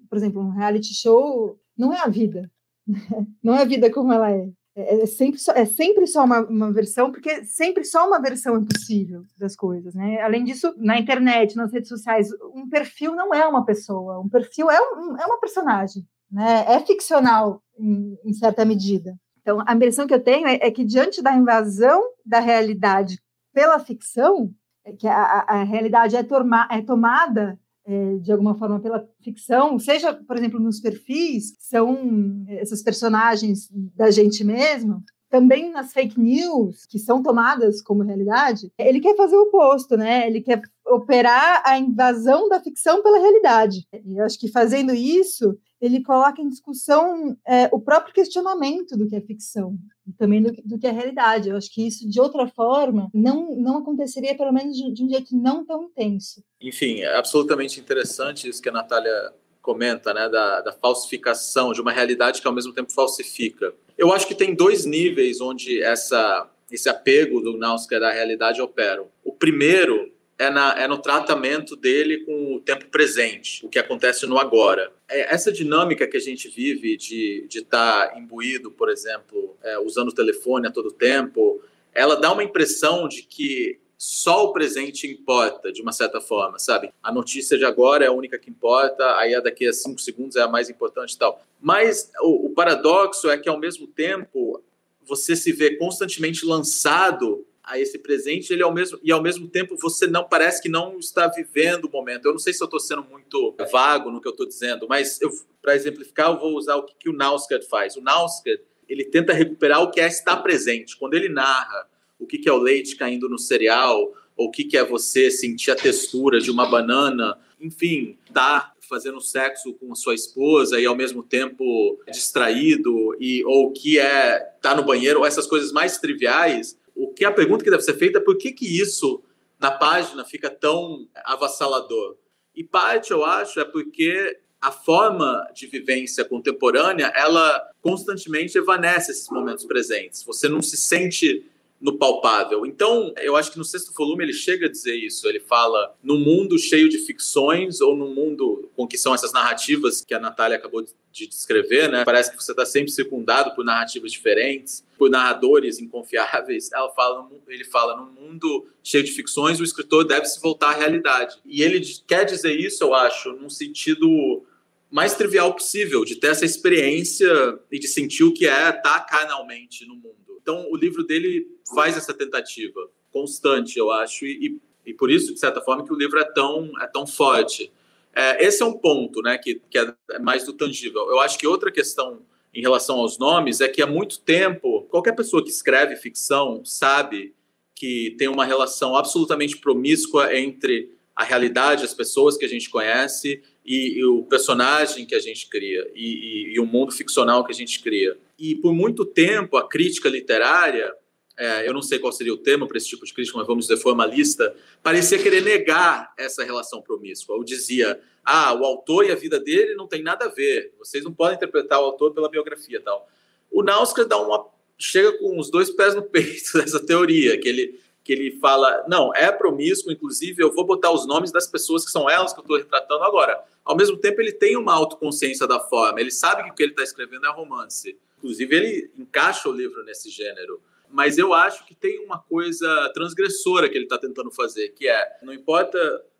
[0.09, 2.49] por exemplo, um reality show não é a vida,
[3.43, 4.47] não é a vida como ela é.
[4.77, 8.55] É, é, sempre só, é sempre só uma, uma, versão, porque sempre só uma versão
[8.55, 10.21] é possível das coisas, né?
[10.21, 14.69] Além disso, na internet, nas redes sociais, um perfil não é uma pessoa, um perfil
[14.69, 16.63] é, um, é uma personagem, né?
[16.67, 19.17] É ficcional em, em, certa medida.
[19.41, 23.19] Então, a impressão que eu tenho é, é, que diante da invasão da realidade
[23.51, 24.53] pela ficção,
[24.85, 29.79] é que a, a realidade é, torma, é tomada é, de alguma forma pela ficção,
[29.79, 36.85] seja, por exemplo, nos perfis, são esses personagens da gente mesmo, também nas fake news,
[36.85, 40.27] que são tomadas como realidade, ele quer fazer o oposto, né?
[40.27, 43.87] Ele quer operar a invasão da ficção pela realidade.
[44.05, 49.07] E eu acho que fazendo isso, ele coloca em discussão é, o próprio questionamento do
[49.07, 51.49] que é ficção e também do, do, que é realidade.
[51.49, 55.09] Eu acho que isso, de outra forma, não, não aconteceria, pelo menos de, de um
[55.09, 56.43] jeito não tão intenso.
[56.61, 61.91] Enfim, é absolutamente interessante isso que a Natália comenta, né, da, da falsificação de uma
[61.91, 63.73] realidade que ao mesmo tempo falsifica.
[63.97, 69.03] Eu acho que tem dois níveis onde essa, esse apego do Nausker da realidade opera.
[69.25, 74.25] O primeiro é, na, é no tratamento dele com o tempo presente, o que acontece
[74.25, 74.91] no agora.
[75.09, 80.09] É essa dinâmica que a gente vive de estar tá imbuído, por exemplo, é, usando
[80.09, 81.61] o telefone a todo tempo,
[81.93, 86.91] ela dá uma impressão de que só o presente importa, de uma certa forma, sabe?
[87.01, 90.35] A notícia de agora é a única que importa, aí a daqui a cinco segundos
[90.35, 91.41] é a mais importante e tal.
[91.59, 94.61] Mas o, o paradoxo é que, ao mesmo tempo,
[95.03, 99.75] você se vê constantemente lançado a esse presente ele ao mesmo e ao mesmo tempo
[99.77, 102.25] você não parece que não está vivendo o momento.
[102.25, 105.19] Eu não sei se eu estou sendo muito vago no que eu estou dizendo, mas
[105.61, 107.97] para exemplificar eu vou usar o que, que o Nauskad faz.
[107.97, 110.95] O Nauskad ele tenta recuperar o que é estar presente.
[110.97, 114.63] Quando ele narra o que, que é o leite caindo no cereal, ou o que,
[114.63, 119.95] que é você sentir a textura de uma banana, enfim, tá fazendo sexo com a
[119.95, 125.45] sua esposa e ao mesmo tempo distraído, e ou que é tá no banheiro, essas
[125.45, 128.81] coisas mais triviais, o que a pergunta que deve ser feita é por que, que
[128.81, 129.23] isso
[129.59, 132.17] na página fica tão avassalador?
[132.55, 139.29] E parte, eu acho, é porque a forma de vivência contemporânea, ela constantemente evanece esses
[139.29, 140.23] momentos presentes.
[140.23, 141.45] Você não se sente
[141.79, 142.65] no palpável.
[142.65, 145.27] Então, eu acho que no sexto volume ele chega a dizer isso.
[145.27, 150.01] Ele fala no mundo cheio de ficções ou no mundo com que são essas narrativas
[150.01, 152.03] que a Natália acabou de descrever, né?
[152.03, 156.71] Parece que você está sempre circundado por narrativas diferentes, por narradores inconfiáveis.
[156.71, 160.73] Ela fala, ele fala no mundo cheio de ficções, o escritor deve se voltar à
[160.73, 161.37] realidade.
[161.45, 164.43] E ele quer dizer isso, eu acho, num sentido
[164.89, 167.29] mais trivial possível, de ter essa experiência
[167.71, 170.15] e de sentir o que é estar carnalmente no mundo.
[170.41, 175.39] Então, o livro dele faz essa tentativa constante, eu acho, e, e por isso, de
[175.39, 177.71] certa forma, que o livro é tão, é tão forte.
[178.15, 181.09] É, esse é um ponto, né, que, que é mais do tangível.
[181.09, 182.21] Eu acho que outra questão
[182.53, 187.35] em relação aos nomes é que há muito tempo, qualquer pessoa que escreve ficção sabe
[187.75, 193.41] que tem uma relação absolutamente promíscua entre a realidade, as pessoas que a gente conhece
[193.65, 197.51] e, e o personagem que a gente cria e, e, e, o mundo ficcional que
[197.51, 198.17] a gente cria.
[198.37, 200.93] E por muito tempo a crítica literária,
[201.37, 203.67] é, eu não sei qual seria o termo para esse tipo de crítica, mas vamos
[203.67, 207.35] dizer formalista, parecia querer negar essa relação promíscua.
[207.35, 211.03] Ou dizia, ah, o autor e a vida dele não tem nada a ver, vocês
[211.03, 213.07] não podem interpretar o autor pela biografia tal.
[213.51, 214.47] O Nauska dá uma
[214.79, 219.13] chega com os dois pés no peito dessa teoria, que ele que ele fala, não,
[219.13, 222.41] é promíscuo, inclusive eu vou botar os nomes das pessoas que são elas que eu
[222.41, 223.43] estou retratando agora.
[223.65, 226.71] Ao mesmo tempo, ele tem uma autoconsciência da forma, ele sabe que o que ele
[226.71, 227.99] está escrevendo é romance.
[228.17, 230.61] Inclusive, ele encaixa o livro nesse gênero.
[230.89, 235.17] Mas eu acho que tem uma coisa transgressora que ele está tentando fazer, que é,
[235.21, 235.79] não importa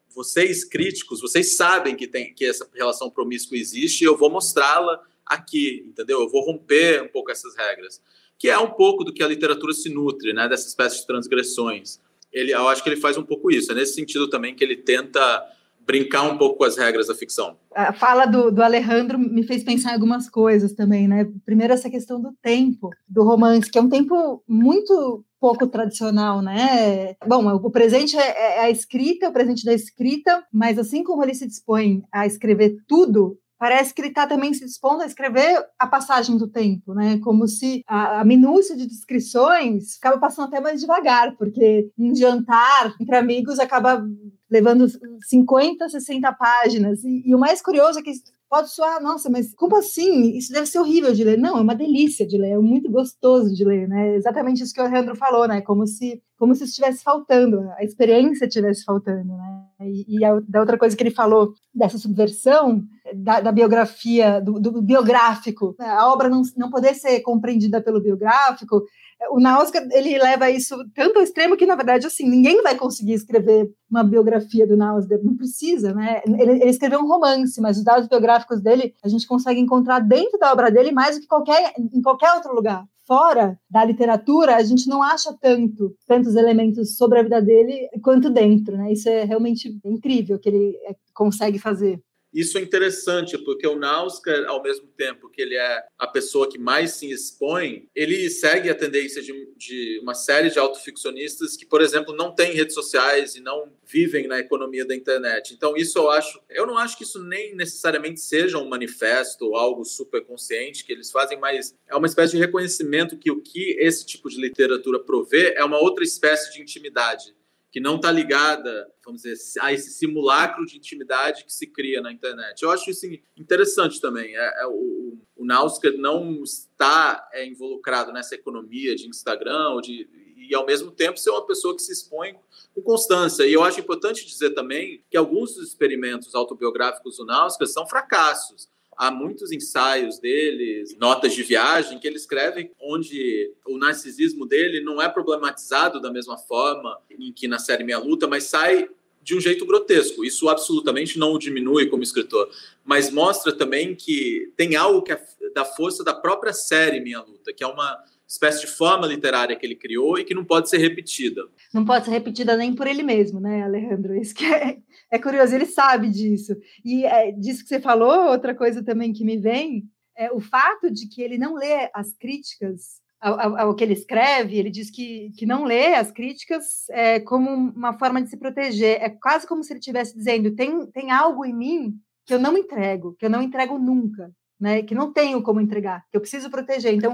[0.10, 5.02] vocês críticos, vocês sabem que tem que essa relação promíscua existe, e eu vou mostrá-la
[5.26, 6.22] aqui, entendeu?
[6.22, 8.02] Eu vou romper um pouco essas regras
[8.38, 12.00] que é um pouco do que a literatura se nutre, né, dessa espécie de transgressões.
[12.32, 13.72] Ele, eu acho que ele faz um pouco isso.
[13.72, 15.44] É nesse sentido também que ele tenta
[15.88, 17.56] brincar um pouco com as regras da ficção.
[17.73, 21.26] A fala do, do Alejandro me fez pensar em algumas coisas também, né?
[21.45, 27.15] Primeiro essa questão do tempo do romance, que é um tempo muito pouco tradicional, né?
[27.26, 31.34] Bom, o presente é, é a escrita, o presente da escrita, mas assim como ele
[31.34, 35.88] se dispõe a escrever tudo, parece que ele está também se dispondo a escrever a
[35.88, 37.19] passagem do tempo, né?
[37.23, 42.93] Como se a, a, minúcia de descrições ficava passando até mais devagar, porque um jantar
[43.00, 44.04] entre amigos acaba
[44.50, 44.88] levando
[45.28, 47.04] 50, 60 páginas.
[47.04, 48.12] E, e o mais curioso é que
[48.50, 50.38] pode soar, nossa, mas como assim?
[50.38, 51.38] Isso deve ser horrível de ler.
[51.38, 54.16] Não, é uma delícia de ler, é muito gostoso de ler, né?
[54.16, 55.62] Exatamente isso que o Alejandro falou, né?
[55.62, 59.64] Como se, como se estivesse faltando, a experiência estivesse faltando, né?
[59.82, 62.84] E, e a, da outra coisa que ele falou dessa subversão
[63.14, 68.84] da, da biografia, do, do, biográfico, a obra não, não poder ser compreendida pelo biográfico,
[69.32, 73.14] o Nausgard, ele leva isso tanto ao extremo que, na verdade, assim, ninguém vai conseguir
[73.14, 76.22] escrever uma biografia do Nausgard, não precisa, né?
[76.26, 80.38] Ele, ele, escreveu um romance, mas os dados biográficos dele a gente consegue encontrar dentro
[80.38, 82.86] da obra dele mais do que qualquer, em qualquer outro lugar.
[83.08, 88.30] Fora da literatura, a gente não acha tanto, tantos elementos sobre a vida dele quanto
[88.30, 88.92] dentro, né?
[88.92, 92.02] Isso é realmente incrível que ele é, consegue fazer.
[92.34, 96.58] Isso é interessante, porque o Nausker, ao mesmo tempo que ele é a pessoa que
[96.58, 101.82] mais se expõe, ele segue a tendência de, de uma série de autoficcionistas que, por
[101.82, 105.54] exemplo, não têm redes sociais e não vivem na economia da internet.
[105.54, 106.40] Então, isso eu acho.
[106.50, 110.92] Eu não acho que isso nem necessariamente seja um manifesto ou algo super consciente que
[110.92, 115.00] eles fazem, mas é uma espécie de reconhecimento que o que esse tipo de literatura
[115.00, 117.37] provê é uma outra espécie de intimidade
[117.72, 122.12] que não está ligada, vamos dizer, a esse simulacro de intimidade que se cria na
[122.12, 122.64] internet.
[122.64, 124.36] Eu acho isso interessante também.
[124.36, 130.56] É, é o, o não está é, involucrado nessa economia de Instagram ou de, e,
[130.56, 132.36] ao mesmo tempo, ser uma pessoa que se expõe
[132.74, 133.46] com constância.
[133.46, 138.70] E eu acho importante dizer também que alguns dos experimentos autobiográficos do Nausker são fracassos
[138.98, 145.02] há muitos ensaios deles, notas de viagem que ele escreve, onde o narcisismo dele não
[145.02, 148.90] é problematizado da mesma forma em que na série Minha Luta, mas sai
[149.22, 150.26] de um jeito grotesco.
[150.26, 152.50] Isso absolutamente não o diminui como escritor,
[152.84, 155.22] mas mostra também que tem algo que é
[155.54, 159.66] da força da própria série Minha Luta, que é uma espécie de forma literária que
[159.66, 161.42] ele criou e que não pode ser repetida.
[161.74, 164.16] Não pode ser repetida nem por ele mesmo, né, Alejandro?
[164.16, 164.78] Isso que é,
[165.10, 166.56] é curioso, ele sabe disso.
[166.84, 169.86] E é, disso que você falou, outra coisa também que me vem
[170.18, 173.94] é o fato de que ele não lê as críticas ao, ao, ao que ele
[173.94, 178.38] escreve, ele diz que, que não lê as críticas é, como uma forma de se
[178.38, 179.02] proteger.
[179.02, 181.94] É quase como se ele estivesse dizendo: tem, tem algo em mim
[182.26, 184.32] que eu não entrego, que eu não entrego nunca.
[184.60, 186.92] Né, que não tenho como entregar, que eu preciso proteger.
[186.92, 187.13] Então,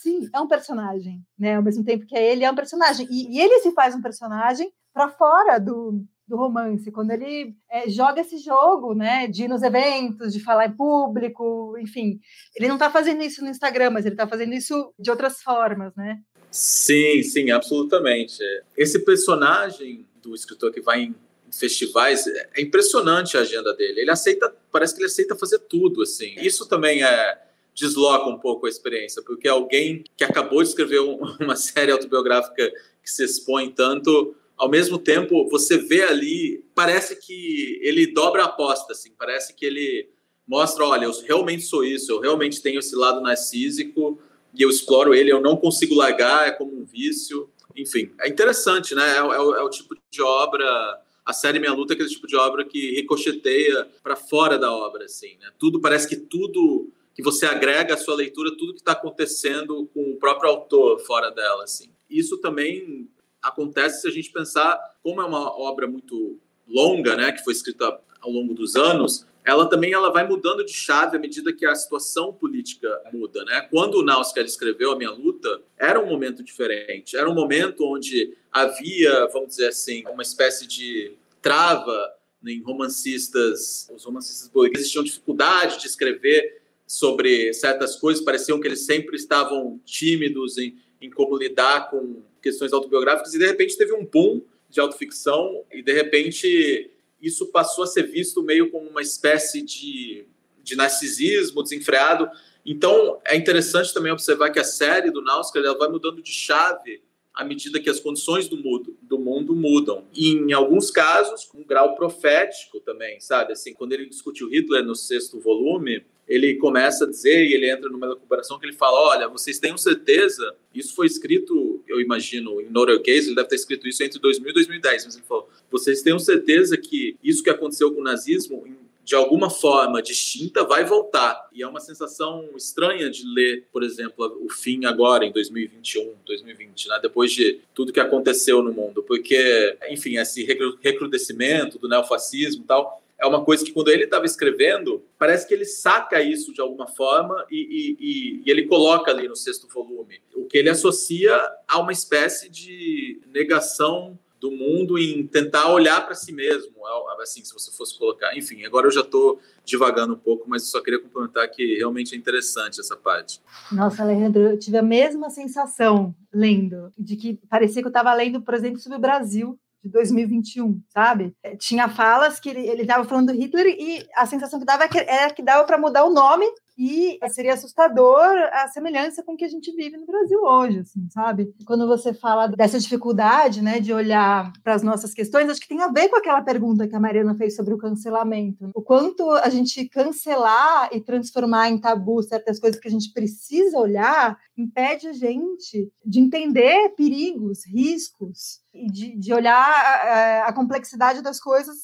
[0.00, 1.56] sim, é um personagem, né?
[1.56, 3.06] Ao mesmo tempo que é ele, é um personagem.
[3.10, 7.88] E, e ele se faz um personagem para fora do, do romance, quando ele é,
[7.88, 9.26] joga esse jogo, né?
[9.26, 12.18] De ir nos eventos, de falar em público, enfim.
[12.56, 15.94] Ele não está fazendo isso no Instagram, mas ele está fazendo isso de outras formas,
[15.94, 16.18] né?
[16.50, 18.38] Sim, sim, absolutamente.
[18.76, 21.14] Esse personagem do escritor que vai em
[21.52, 24.00] festivais, é impressionante a agenda dele.
[24.00, 26.34] Ele aceita, parece que ele aceita fazer tudo, assim.
[26.38, 31.00] Isso também é desloca um pouco a experiência, porque alguém que acabou de escrever
[31.40, 32.70] uma série autobiográfica
[33.02, 38.46] que se expõe tanto, ao mesmo tempo você vê ali, parece que ele dobra a
[38.46, 40.08] aposta, assim, parece que ele
[40.46, 44.18] mostra, olha, eu realmente sou isso, eu realmente tenho esse lado narcísico
[44.52, 48.94] e eu exploro ele, eu não consigo largar, é como um vício, enfim, é interessante,
[48.94, 49.16] né?
[49.16, 52.36] É, é, é o tipo de obra a série Minha Luta é aquele tipo de
[52.36, 55.50] obra que ricocheteia para fora da obra, assim, né?
[55.58, 60.12] Tudo parece que tudo que você agrega à sua leitura tudo que está acontecendo com
[60.12, 61.90] o próprio autor fora dela, assim.
[62.08, 63.08] Isso também
[63.42, 68.00] acontece se a gente pensar como é uma obra muito longa, né, que foi escrita
[68.20, 71.74] ao longo dos anos, ela também ela vai mudando de chave à medida que a
[71.74, 73.62] situação política muda, né?
[73.70, 78.36] Quando o Nausker escreveu A Minha Luta, era um momento diferente, era um momento onde
[78.52, 82.14] havia, vamos dizer assim, uma espécie de trava
[82.46, 86.59] em romancistas, os romancistas burgueses tinham dificuldade de escrever
[86.90, 92.72] sobre certas coisas, pareciam que eles sempre estavam tímidos em, em como lidar com questões
[92.72, 96.90] autobiográficas, e de repente teve um boom de autoficção, e de repente
[97.22, 100.24] isso passou a ser visto meio como uma espécie de,
[100.64, 102.28] de narcisismo desenfreado.
[102.66, 107.00] Então é interessante também observar que a série do Nausker ela vai mudando de chave
[107.40, 110.04] à medida que as condições do mundo, do mundo mudam.
[110.14, 113.54] E, em alguns casos, com um grau profético também, sabe?
[113.54, 117.88] Assim, quando ele discutiu Hitler no sexto volume, ele começa a dizer, e ele entra
[117.88, 122.68] numa recuperação que ele fala: olha, vocês tenham certeza, isso foi escrito, eu imagino, em
[122.68, 126.18] norueguês, ele deve ter escrito isso entre 2000 e 2010, mas ele falou: vocês tenham
[126.18, 128.66] certeza que isso que aconteceu com o nazismo,
[129.04, 131.48] de alguma forma distinta, vai voltar.
[131.52, 136.88] E é uma sensação estranha de ler, por exemplo, o fim agora, em 2021, 2020,
[136.88, 136.98] né?
[137.02, 140.44] depois de tudo que aconteceu no mundo, porque, enfim, esse
[140.80, 145.52] recrudescimento do neofascismo e tal é uma coisa que quando ele estava escrevendo, parece que
[145.52, 149.68] ele saca isso de alguma forma e, e, e, e, ele coloca ali no sexto
[149.68, 150.20] volume.
[150.34, 156.14] O que ele associa a uma espécie de negação do mundo em tentar olhar para
[156.14, 156.72] si mesmo,
[157.20, 158.36] assim, se você fosse colocar.
[158.36, 162.18] Enfim, agora eu já estou divagando um pouco, mas só queria complementar que realmente é
[162.18, 163.40] interessante essa parte.
[163.70, 168.40] Nossa, Alejandro, eu tive a mesma sensação lendo, de que parecia que eu estava lendo,
[168.40, 171.34] por exemplo, sobre o Brasil, de 2021, sabe?
[171.42, 174.88] É, tinha falas que ele estava falando do Hitler e a sensação que dava é
[175.08, 176.46] era que dava para mudar o nome
[176.82, 181.06] e seria assustador a semelhança com o que a gente vive no Brasil hoje, assim,
[181.10, 181.54] sabe?
[181.66, 185.82] Quando você fala dessa dificuldade, né, de olhar para as nossas questões, acho que tem
[185.82, 188.70] a ver com aquela pergunta que a Mariana fez sobre o cancelamento.
[188.74, 193.78] O quanto a gente cancelar e transformar em tabu certas coisas que a gente precisa
[193.78, 201.20] olhar impede a gente de entender perigos, riscos e de, de olhar a, a complexidade
[201.20, 201.76] das coisas.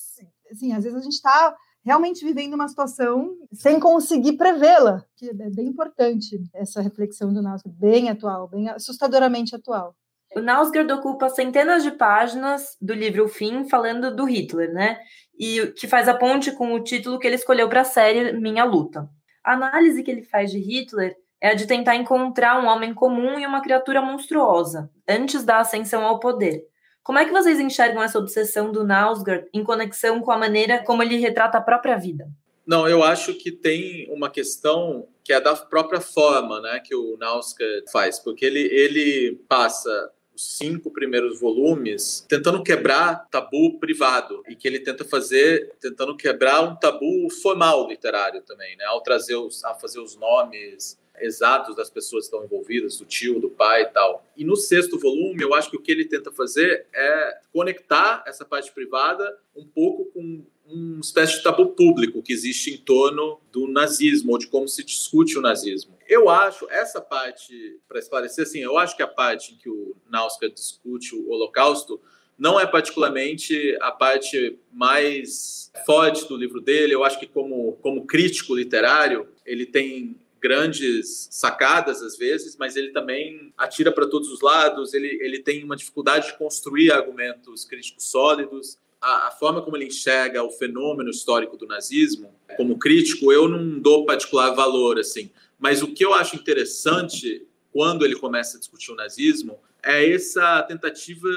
[0.50, 1.54] Assim, às vezes a gente está
[1.86, 7.78] realmente vivendo uma situação sem conseguir prevê-la, que é bem importante essa reflexão do Nausgard,
[7.78, 9.94] bem atual, bem assustadoramente atual.
[10.34, 14.98] O Nausgard ocupa centenas de páginas do livro O Fim, falando do Hitler, né?
[15.38, 18.64] E que faz a ponte com o título que ele escolheu para a série Minha
[18.64, 19.08] Luta.
[19.44, 23.38] A análise que ele faz de Hitler é a de tentar encontrar um homem comum
[23.38, 26.64] e uma criatura monstruosa, antes da ascensão ao poder.
[27.06, 31.04] Como é que vocês enxergam essa obsessão do Nausgard em conexão com a maneira como
[31.04, 32.28] ele retrata a própria vida?
[32.66, 37.16] Não, eu acho que tem uma questão que é da própria forma né, que o
[37.16, 44.56] Nausgard faz, porque ele, ele passa os cinco primeiros volumes tentando quebrar tabu privado e
[44.56, 49.64] que ele tenta fazer tentando quebrar um tabu formal literário também, né, ao trazer os,
[49.64, 53.86] a fazer os nomes exatos das pessoas que estão envolvidas, do tio, do pai e
[53.86, 54.24] tal.
[54.36, 58.44] E no sexto volume, eu acho que o que ele tenta fazer é conectar essa
[58.44, 63.68] parte privada um pouco com uma espécie de tabu público que existe em torno do
[63.68, 65.96] nazismo, ou de como se discute o nazismo.
[66.08, 69.94] Eu acho, essa parte, para esclarecer, assim, eu acho que a parte em que o
[70.10, 72.00] Nauska discute o Holocausto
[72.38, 76.94] não é particularmente a parte mais forte do livro dele.
[76.94, 80.16] Eu acho que, como, como crítico literário, ele tem
[80.46, 85.64] grandes sacadas às vezes, mas ele também atira para todos os lados, ele, ele tem
[85.64, 88.78] uma dificuldade de construir argumentos críticos sólidos.
[89.00, 93.80] A, a, forma como ele enxerga o fenômeno histórico do nazismo, como crítico, eu não
[93.80, 95.30] dou particular valor, assim.
[95.58, 100.62] Mas o que eu acho interessante quando ele começa a discutir o nazismo é essa
[100.62, 101.28] tentativa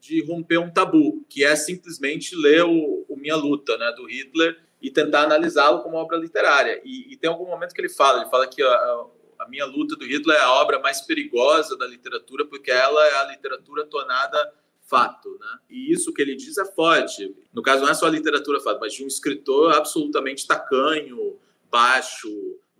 [0.00, 4.58] de romper um tabu, que é simplesmente ler o, o Minha Luta, né, do Hitler,
[4.84, 6.78] e tentar analisá-lo como obra literária.
[6.84, 9.06] E, e, tem algum momento que ele fala, ele fala que a,
[9.38, 13.14] a, minha luta do Hitler é a obra mais perigosa da literatura porque ela é
[13.14, 15.58] a literatura tornada fato, né?
[15.70, 17.34] E isso que ele diz é forte.
[17.50, 21.38] No caso não é só a literatura fato, mas de um escritor absolutamente tacanho,
[21.70, 22.28] baixo,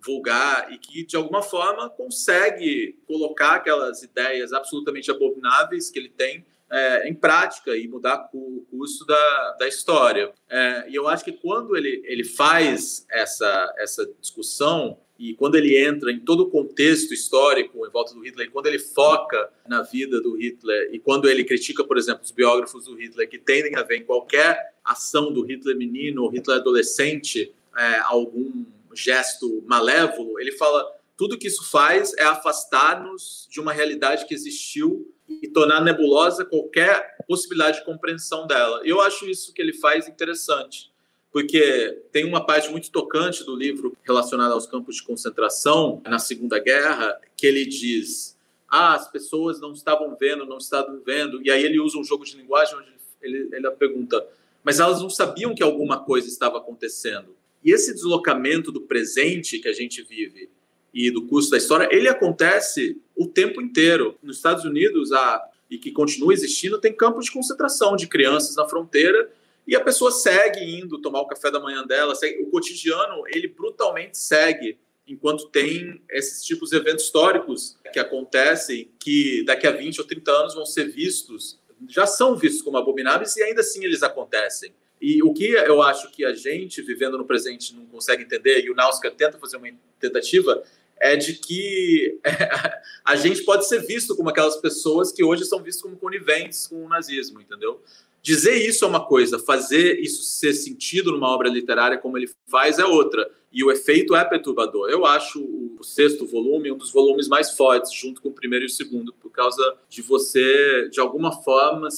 [0.04, 6.44] vulgar e que de alguma forma consegue colocar aquelas ideias absolutamente abomináveis que ele tem
[6.70, 10.32] é, em prática e mudar o curso da, da história.
[10.48, 15.78] É, e eu acho que quando ele, ele faz essa, essa discussão e quando ele
[15.78, 19.82] entra em todo o contexto histórico em volta do Hitler, e quando ele foca na
[19.82, 23.76] vida do Hitler e quando ele critica, por exemplo, os biógrafos do Hitler que tendem
[23.76, 30.38] a ver em qualquer ação do Hitler menino ou Hitler adolescente é, algum gesto malévolo,
[30.40, 30.84] ele fala
[31.16, 37.16] tudo que isso faz é afastar-nos de uma realidade que existiu e tornar nebulosa qualquer
[37.26, 38.80] possibilidade de compreensão dela.
[38.84, 40.92] Eu acho isso que ele faz interessante,
[41.32, 46.58] porque tem uma parte muito tocante do livro relacionada aos campos de concentração na Segunda
[46.58, 48.36] Guerra, que ele diz:
[48.68, 52.24] ah, as pessoas não estavam vendo, não estavam vendo, e aí ele usa um jogo
[52.24, 52.88] de linguagem onde
[53.22, 54.26] ele, ele pergunta:
[54.62, 57.36] mas elas não sabiam que alguma coisa estava acontecendo.
[57.64, 60.50] E esse deslocamento do presente que a gente vive
[60.94, 64.16] e do curso da história, ele acontece o tempo inteiro.
[64.22, 68.68] Nos Estados Unidos, há, e que continua existindo, tem campos de concentração de crianças na
[68.68, 69.28] fronteira
[69.66, 72.14] e a pessoa segue indo tomar o café da manhã dela.
[72.14, 78.88] Segue, o cotidiano, ele brutalmente segue enquanto tem esses tipos de eventos históricos que acontecem,
[78.98, 83.36] que daqui a 20 ou 30 anos vão ser vistos, já são vistos como abomináveis
[83.36, 84.72] e ainda assim eles acontecem.
[85.00, 88.70] E o que eu acho que a gente, vivendo no presente, não consegue entender, e
[88.70, 89.68] o Nauska tenta fazer uma
[90.00, 90.62] tentativa,
[90.98, 92.18] é de que
[93.04, 96.84] a gente pode ser visto como aquelas pessoas que hoje são vistas como coniventes com
[96.84, 97.80] o nazismo, entendeu?
[98.22, 102.78] Dizer isso é uma coisa, fazer isso ser sentido numa obra literária como ele faz
[102.78, 103.30] é outra.
[103.52, 104.88] E o efeito é perturbador.
[104.88, 108.66] Eu acho o sexto volume um dos volumes mais fortes, junto com o primeiro e
[108.66, 111.88] o segundo, por causa de você, de alguma forma,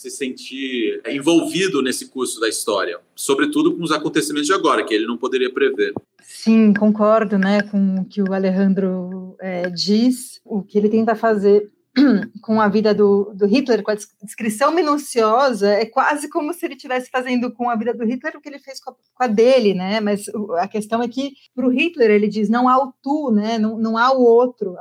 [0.00, 5.06] se sentir envolvido nesse curso da história, sobretudo com os acontecimentos de agora, que ele
[5.06, 5.92] não poderia prever.
[6.22, 10.40] Sim, concordo né, com o que o Alejandro é, diz.
[10.42, 11.70] O que ele tenta fazer
[12.40, 16.74] com a vida do, do, Hitler, com a descrição minuciosa, é quase como se ele
[16.74, 19.26] estivesse fazendo com a vida do Hitler o que ele fez com a, com a
[19.26, 19.98] dele, né?
[19.98, 20.26] Mas
[20.58, 23.58] a questão é que para o Hitler ele diz não há o tu, né?
[23.58, 24.76] Não, não há o outro,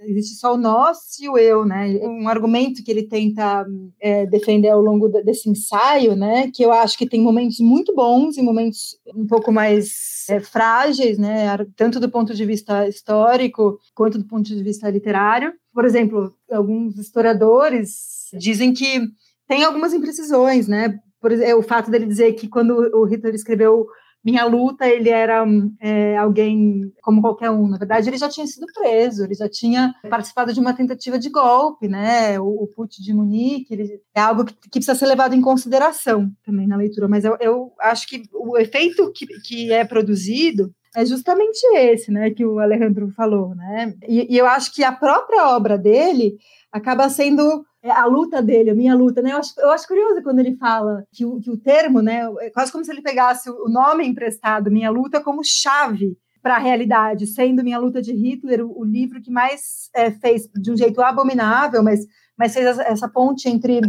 [0.00, 1.98] existe só o nós e o eu, né?
[2.02, 3.66] Um argumento que ele tenta
[4.00, 6.50] é, defender ao longo desse ensaio, né?
[6.50, 11.18] Que eu acho que tem momentos muito bons e momentos um pouco mais é, frágeis,
[11.18, 11.58] né?
[11.76, 16.96] Tanto do ponto de vista histórico quanto do ponto de vista literário por exemplo, alguns
[16.96, 19.02] historiadores dizem que
[19.46, 20.98] tem algumas imprecisões, né?
[21.20, 23.86] Por exemplo, o fato dele dizer que quando o Hitler escreveu
[24.24, 25.44] minha luta, ele era
[25.78, 27.68] é, alguém como qualquer um.
[27.68, 31.28] Na verdade, ele já tinha sido preso, ele já tinha participado de uma tentativa de
[31.28, 32.40] golpe, né?
[32.40, 36.66] O, o de Munique, ele, é algo que, que, precisa ser levado em consideração também
[36.66, 37.06] na leitura.
[37.06, 42.30] Mas eu, eu acho que o efeito que, que é produzido é justamente esse, né,
[42.30, 43.94] que o Alejandro falou, né?
[44.08, 46.36] E, e eu acho que a própria obra dele
[46.72, 49.32] acaba sendo é, a luta dele, a minha luta, né?
[49.32, 52.28] Eu acho, eu acho curioso quando ele fala que o, que o termo, né?
[52.40, 56.60] É quase como se ele pegasse o nome emprestado, minha luta, como chave para a
[56.60, 60.76] realidade, sendo minha luta de Hitler o, o livro que mais é, fez de um
[60.76, 62.00] jeito abominável, mas,
[62.38, 63.80] mas fez essa ponte entre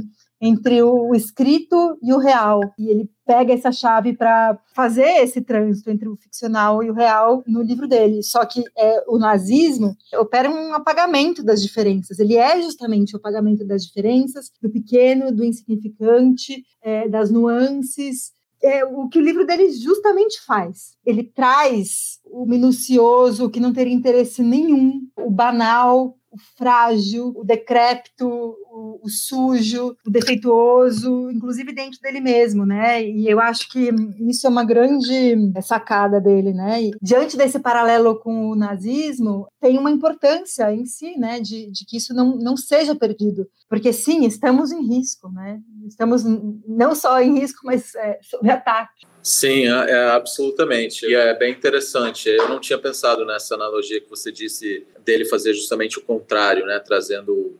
[0.41, 2.59] entre o escrito e o real.
[2.77, 7.43] E ele pega essa chave para fazer esse trânsito entre o ficcional e o real
[7.47, 8.21] no livro dele.
[8.21, 12.19] Só que é, o nazismo opera um apagamento das diferenças.
[12.19, 18.33] Ele é justamente o apagamento das diferenças, do pequeno, do insignificante, é, das nuances.
[18.63, 20.95] É o que o livro dele justamente faz.
[21.05, 27.43] Ele traz o minucioso, o que não teria interesse nenhum, o banal, o frágil, o
[27.43, 33.03] decrépito, o, o, sujo, o defeituoso, inclusive dentro dele mesmo, né?
[33.03, 36.83] E eu acho que isso é uma grande sacada dele, né?
[36.83, 41.39] E diante desse paralelo com o nazismo, tem uma importância em si, né?
[41.39, 45.59] De, de que isso não, não seja perdido, porque sim, estamos em risco, né?
[45.88, 46.24] Estamos
[46.68, 49.05] não só em risco, mas é, sob ataque.
[49.24, 51.05] Sim, é, é, absolutamente.
[51.05, 52.30] E é bem interessante.
[52.30, 56.80] Eu não tinha pensado nessa analogia que você disse dele fazer justamente o contrário, né?
[56.80, 57.57] Trazendo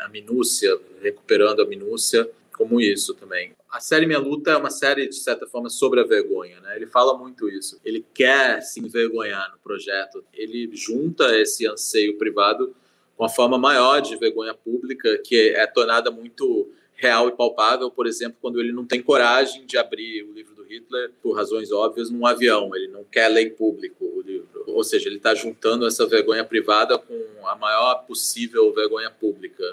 [0.00, 3.54] a, minúcia, recuperando a minúcia, como isso também.
[3.70, 6.76] A série Minha Luta é uma série, de certa forma, sobre a vergonha, né?
[6.76, 7.80] Ele fala muito isso.
[7.82, 10.22] Ele quer se envergonhar no projeto.
[10.34, 12.74] Ele junta esse anseio privado
[13.16, 16.68] com a forma maior de vergonha pública, que é tornada muito
[17.02, 20.62] real e palpável, por exemplo, quando ele não tem coragem de abrir o livro do
[20.62, 22.70] Hitler, por razões óbvias, num avião.
[22.76, 24.64] Ele não quer ler em público o livro.
[24.68, 29.64] Ou seja, ele está juntando essa vergonha privada com a maior possível vergonha pública.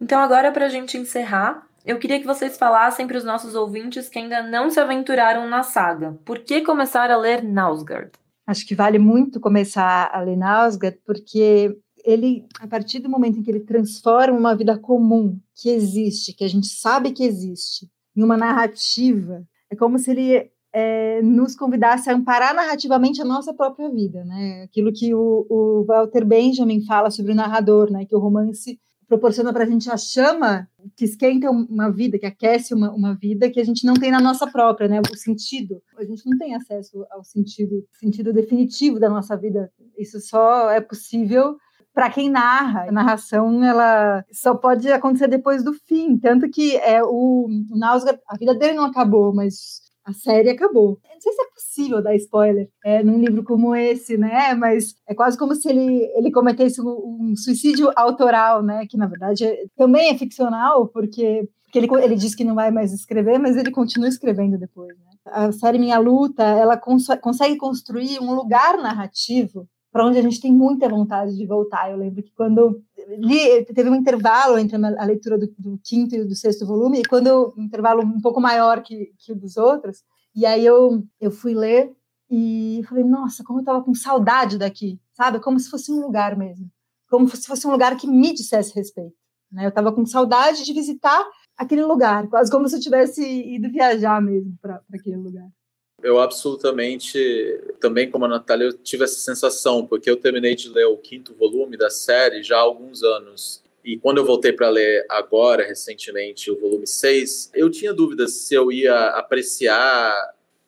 [0.00, 4.08] Então, agora, para a gente encerrar, eu queria que vocês falassem para os nossos ouvintes
[4.08, 6.18] que ainda não se aventuraram na saga.
[6.24, 8.10] Por que começar a ler Nausgard?
[8.46, 11.74] Acho que vale muito começar a ler Nausgard, porque
[12.04, 16.44] ele, a partir do momento em que ele transforma uma vida comum que existe, que
[16.44, 22.10] a gente sabe que existe, em uma narrativa, é como se ele é, nos convidasse
[22.10, 24.64] a amparar narrativamente a nossa própria vida, né?
[24.64, 28.04] Aquilo que o, o Walter Benjamin fala sobre o narrador, né?
[28.04, 32.74] Que o romance proporciona para a gente a chama que esquenta uma vida, que aquece
[32.74, 35.00] uma, uma vida que a gente não tem na nossa própria, né?
[35.00, 35.80] O sentido.
[35.96, 39.70] A gente não tem acesso ao sentido, sentido definitivo da nossa vida.
[39.98, 41.56] Isso só é possível
[41.94, 42.88] para quem narra.
[42.88, 48.20] A narração ela só pode acontecer depois do fim, tanto que é o, o Nausgard,
[48.28, 50.98] a vida dele não acabou, mas a série acabou.
[51.02, 54.52] não sei se é possível dar spoiler é, num livro como esse, né?
[54.54, 58.86] Mas é quase como se ele, ele cometesse um, um suicídio autoral, né?
[58.86, 62.70] Que na verdade é, também é ficcional, porque, porque ele, ele diz que não vai
[62.70, 64.94] mais escrever, mas ele continua escrevendo depois.
[64.98, 65.04] Né?
[65.24, 70.40] A série Minha Luta, ela cons consegue construir um lugar narrativo para onde a gente
[70.40, 71.88] tem muita vontade de voltar.
[71.88, 72.82] Eu lembro que quando
[73.16, 77.04] li, teve um intervalo entre a leitura do, do quinto e do sexto volume, e
[77.04, 80.02] quando um intervalo um pouco maior que, que o dos outros,
[80.34, 81.92] e aí eu, eu fui ler
[82.28, 85.38] e falei, nossa, como eu estava com saudade daqui, sabe?
[85.38, 86.68] Como se fosse um lugar mesmo,
[87.08, 89.14] como se fosse um lugar que me dissesse respeito.
[89.52, 89.64] Né?
[89.64, 91.24] Eu estava com saudade de visitar
[91.56, 95.48] aquele lugar, quase como se eu tivesse ido viajar mesmo para aquele lugar.
[96.04, 97.18] Eu absolutamente,
[97.80, 101.32] também como a Natália, eu tive essa sensação, porque eu terminei de ler o quinto
[101.34, 103.64] volume da série já há alguns anos.
[103.82, 108.54] E quando eu voltei para ler agora, recentemente, o volume 6, eu tinha dúvidas se
[108.54, 110.14] eu ia apreciar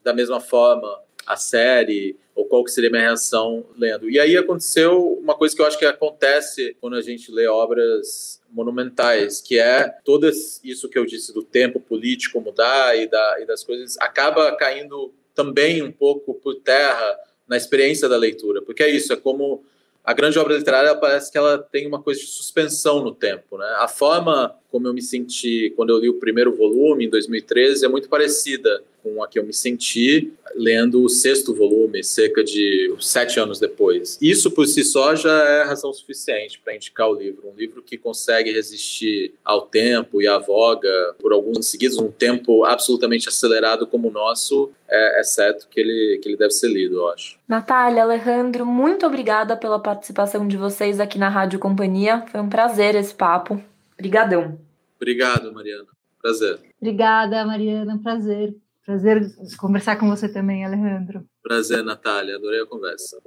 [0.02, 4.08] da mesma forma a série ou qual que seria a minha reação lendo.
[4.08, 8.40] E aí aconteceu uma coisa que eu acho que acontece quando a gente lê obras
[8.50, 10.26] monumentais, que é todo
[10.64, 15.12] isso que eu disse do tempo político mudar e, da, e das coisas, acaba caindo
[15.36, 17.16] também um pouco por terra
[17.46, 19.62] na experiência da leitura, porque é isso, é como
[20.02, 23.66] a grande obra literária parece que ela tem uma coisa de suspensão no tempo, né?
[23.78, 27.88] A forma como eu me senti quando eu li o primeiro volume, em 2013, é
[27.88, 33.38] muito parecida com a que eu me senti lendo o sexto volume, cerca de sete
[33.38, 34.18] anos depois.
[34.20, 37.48] Isso por si só já é razão suficiente para indicar o livro.
[37.48, 42.64] Um livro que consegue resistir ao tempo e à voga por alguns seguidos, um tempo
[42.64, 46.96] absolutamente acelerado como o nosso, é, é certo que ele, que ele deve ser lido,
[46.96, 47.38] eu acho.
[47.46, 52.24] Natália, Alejandro, muito obrigada pela participação de vocês aqui na Rádio Companhia.
[52.32, 53.62] Foi um prazer esse papo.
[53.94, 54.58] Obrigadão.
[54.96, 55.86] Obrigado, Mariana.
[56.20, 56.58] Prazer.
[56.80, 58.00] Obrigada, Mariana.
[58.02, 58.54] Prazer.
[58.86, 59.20] Prazer
[59.58, 61.26] conversar com você também, Alejandro.
[61.42, 62.36] Prazer, Natália.
[62.36, 63.20] Adorei a conversa.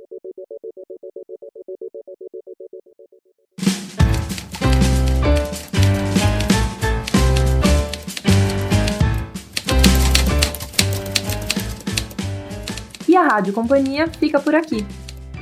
[13.06, 14.88] E a Rádio Companhia fica por aqui.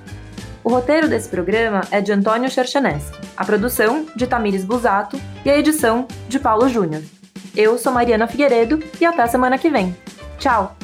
[0.65, 5.59] O roteiro desse programa é de Antônio Cherchaneschi, a produção de Tamires Busato e a
[5.59, 7.03] edição de Paulo Júnior.
[7.57, 9.97] Eu sou Mariana Figueiredo e até semana que vem.
[10.39, 10.77] Tchau!